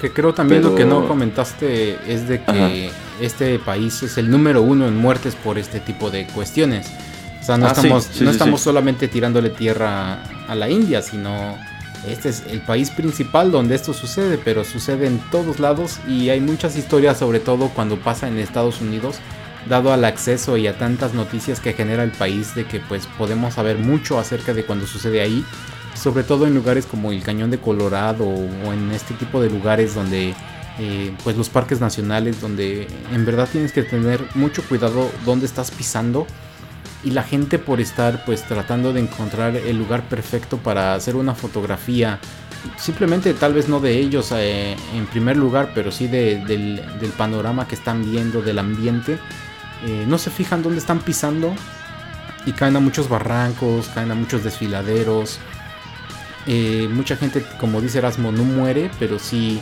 [0.00, 2.94] Que creo también lo que no comentaste es de que Ajá.
[3.20, 6.86] este país es el número uno en muertes por este tipo de cuestiones.
[7.40, 11.02] O sea, no Ah, estamos, sí, no sí, estamos solamente tirándole tierra a la India,
[11.02, 11.56] sino
[12.08, 16.40] este es el país principal donde esto sucede, pero sucede en todos lados y hay
[16.40, 19.16] muchas historias, sobre todo cuando pasa en Estados Unidos,
[19.68, 23.54] dado al acceso y a tantas noticias que genera el país de que pues podemos
[23.54, 25.44] saber mucho acerca de cuando sucede ahí
[26.00, 29.94] sobre todo en lugares como el Cañón de Colorado o en este tipo de lugares
[29.94, 30.34] donde
[30.78, 35.70] eh, pues los parques nacionales donde en verdad tienes que tener mucho cuidado dónde estás
[35.70, 36.26] pisando
[37.04, 41.34] y la gente por estar pues tratando de encontrar el lugar perfecto para hacer una
[41.34, 42.18] fotografía
[42.78, 46.80] simplemente tal vez no de ellos eh, en primer lugar pero sí de- del,
[47.16, 49.18] panorama que están viendo del ambiente
[49.86, 51.54] eh, no se fijan dónde están pisando
[52.46, 55.38] y caen a muchos barrancos caen a muchos desfiladeros
[56.46, 59.60] eh, mucha gente, como dice Erasmo, no muere, pero sí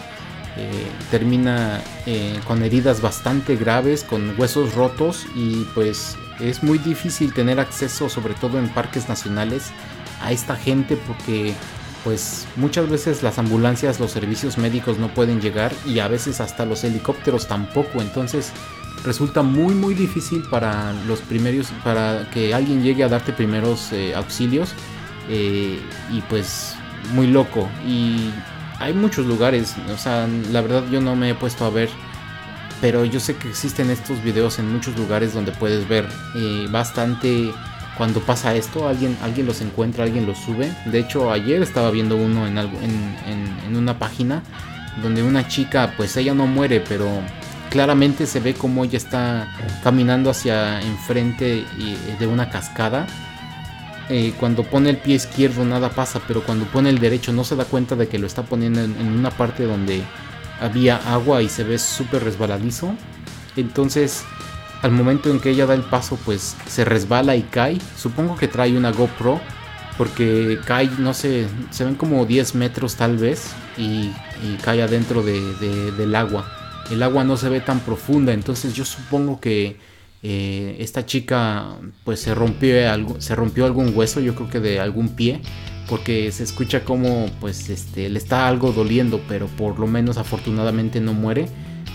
[0.57, 7.33] eh, termina eh, con heridas bastante graves, con huesos rotos y pues es muy difícil
[7.33, 9.70] tener acceso, sobre todo en parques nacionales,
[10.22, 11.55] a esta gente porque
[12.05, 16.64] pues muchas veces las ambulancias, los servicios médicos no pueden llegar y a veces hasta
[16.64, 18.53] los helicópteros tampoco, entonces
[19.05, 24.74] resulta muy muy difícil para los primeros, para que alguien llegue a darte primeros auxilios
[25.29, 26.74] eh, y pues
[27.12, 27.68] muy loco.
[27.87, 28.31] Y
[28.81, 31.89] hay muchos lugares o sea la verdad yo no me he puesto a ver
[32.81, 36.07] pero yo sé que existen estos videos en muchos lugares donde puedes ver
[36.37, 37.53] eh, bastante
[37.97, 40.72] cuando pasa esto alguien alguien los encuentra alguien los sube.
[40.85, 44.43] De hecho ayer estaba viendo uno en algo en, en- en una página
[45.03, 47.09] donde una chica pues ella no muere pero
[47.70, 49.49] claramente se ve como ella está
[49.83, 53.07] caminando hacia enfrente y- de una cascada
[54.11, 57.57] eh, cuando pone el pie izquierdo nada pasa, pero cuando pone el derecho no se
[57.57, 60.03] da cuenta de que lo está poniendo en, una parte donde
[60.61, 62.95] había agua y se ve súper resbaladizo.
[63.57, 64.25] Entonces,
[64.83, 67.79] al momento en que ella da el paso, pues se resbala y cae.
[67.97, 69.41] Supongo que trae una GoPro,
[69.97, 75.23] porque cae, no sé, se ven como 10 metros tal vez, y, y cae adentro
[75.23, 76.49] de- de- del agua.
[76.91, 79.79] El agua no se ve tan profunda, entonces yo supongo que
[80.23, 84.81] eh, esta chica pues se rompió, algo, se rompió algún hueso, yo creo que de
[84.81, 85.41] algún pie,
[85.89, 91.01] porque se escucha como pues este le está algo doliendo, pero por lo menos afortunadamente
[91.01, 91.47] no muere.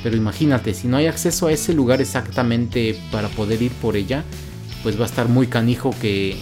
[0.03, 4.25] Pero imagínate, si no hay acceso a ese lugar exactamente para poder ir por ella,
[4.81, 6.37] pues va a estar muy canijo que,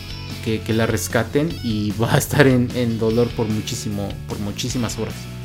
[0.67, 5.40] la rescaten y va a estar en, en dolor por muchísimo, por muchísimas horas.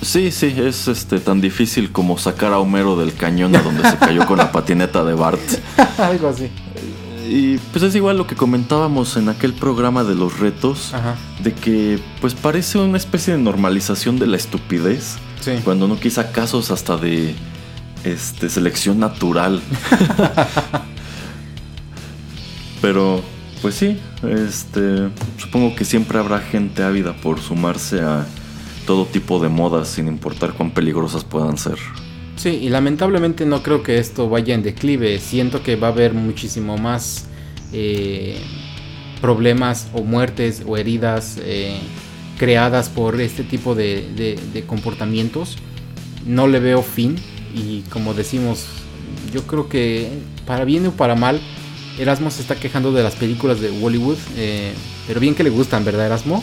[0.00, 3.96] Sí, sí, es este tan difícil como sacar a Homero del cañón a donde se
[3.98, 5.40] cayó con la patineta de Bart.
[5.98, 6.48] Algo así.
[7.28, 11.14] Y pues es igual lo que comentábamos en aquel programa de los retos, Ajá.
[11.42, 15.52] de que pues parece una especie de normalización de la estupidez, Sí.
[15.64, 17.34] cuando no quizá casos hasta de
[18.04, 19.60] este selección natural.
[22.80, 23.22] Pero
[23.60, 28.24] pues sí, este supongo que siempre habrá gente ávida por sumarse a
[28.88, 31.76] todo tipo de modas sin importar cuán peligrosas puedan ser.
[32.36, 35.18] Sí, y lamentablemente no creo que esto vaya en declive.
[35.18, 37.26] Siento que va a haber muchísimo más
[37.74, 38.38] eh,
[39.20, 41.78] problemas o muertes o heridas eh,
[42.38, 45.58] creadas por este tipo de, comportamientos.
[46.24, 47.16] No le veo fin
[47.54, 48.64] y como decimos,
[49.34, 50.08] yo creo que
[50.46, 51.42] para bien o para mal,
[51.98, 54.72] Erasmo se está quejando de las películas de Bollywood, eh,
[55.06, 56.42] pero bien que le gustan, ¿verdad Erasmo?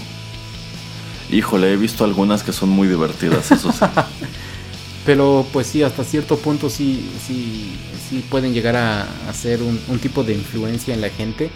[1.32, 3.72] Híjole, he visto algunas que son muy divertidas, eso.
[5.06, 7.78] Pero pues sí, hasta cierto punto sí, sí,
[8.10, 11.52] sí pueden llegar a, ser un, un tipo de influencia en la gente.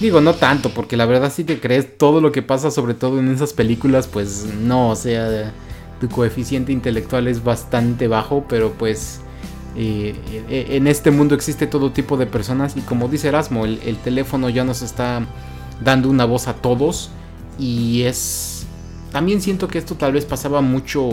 [0.00, 3.18] Digo, no tanto, porque la verdad si te crees todo lo que pasa, sobre todo
[3.18, 5.52] en esas películas, pues no, o sea,
[6.00, 9.20] tu coeficiente intelectual es bastante bajo, pero pues
[9.76, 10.14] eh,
[10.48, 14.48] eh, en este mundo existe todo tipo de personas y como dice Erasmo, el teléfono
[14.48, 15.26] ya nos está
[15.82, 17.10] dando una voz a todos
[17.58, 18.63] y es...
[19.14, 21.08] También siento que esto tal vez pasaba mucho,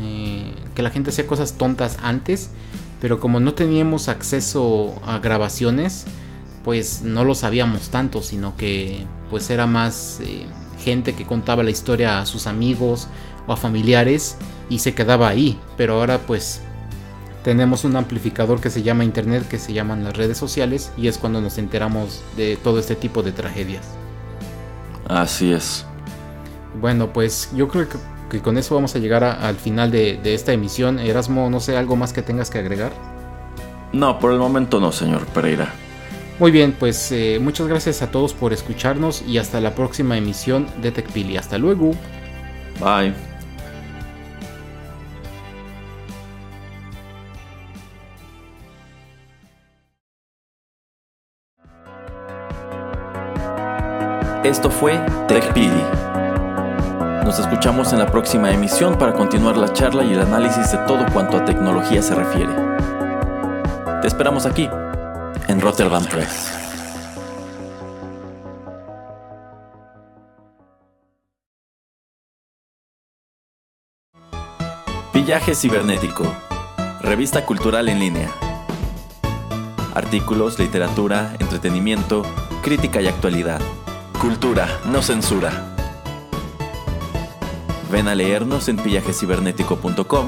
[0.00, 2.48] eh, que la gente hacía cosas tontas antes,
[3.02, 6.06] pero como no teníamos acceso a grabaciones,
[6.64, 10.46] pues no lo sabíamos tanto, sino que pues era más eh,
[10.82, 13.08] gente que contaba la historia a sus amigos
[13.46, 14.38] o a familiares
[14.70, 16.62] y se quedaba ahí, pero ahora pues
[17.42, 21.18] tenemos un amplificador que se llama internet, que se llaman las redes sociales y es
[21.18, 23.84] cuando nos enteramos de todo este tipo de tragedias.
[25.06, 25.84] Así es.
[26.80, 27.98] Bueno, pues yo creo que,
[28.30, 30.98] que con eso vamos a llegar a- al final de, de esta emisión.
[30.98, 32.92] Erasmo, no sé, algo más que tengas que agregar.
[33.92, 35.72] No, por el momento no, señor Pereira.
[36.40, 40.66] Muy bien, pues eh, muchas gracias a todos por escucharnos y hasta la próxima emisión
[40.82, 41.36] de TechPili.
[41.36, 41.92] Hasta luego.
[42.80, 43.14] Bye.
[54.44, 56.13] Esto fue TechPili.
[57.24, 61.06] Nos escuchamos en la próxima emisión para continuar la charla y el análisis de todo
[61.10, 62.52] cuanto a tecnología se refiere.
[64.02, 64.68] Te esperamos aquí,
[65.48, 66.52] en Rotterdam Press.
[75.14, 76.30] Villaje Cibernético,
[77.00, 78.28] revista cultural en línea.
[79.94, 82.22] Artículos, literatura, entretenimiento,
[82.62, 83.62] crítica y actualidad.
[84.20, 85.73] Cultura, no censura.
[87.94, 90.26] Ven a leernos en pillajecibernético.com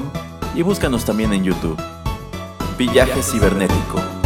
[0.55, 1.77] y búscanos también en YouTube.
[2.77, 4.16] Villaje Cibernético.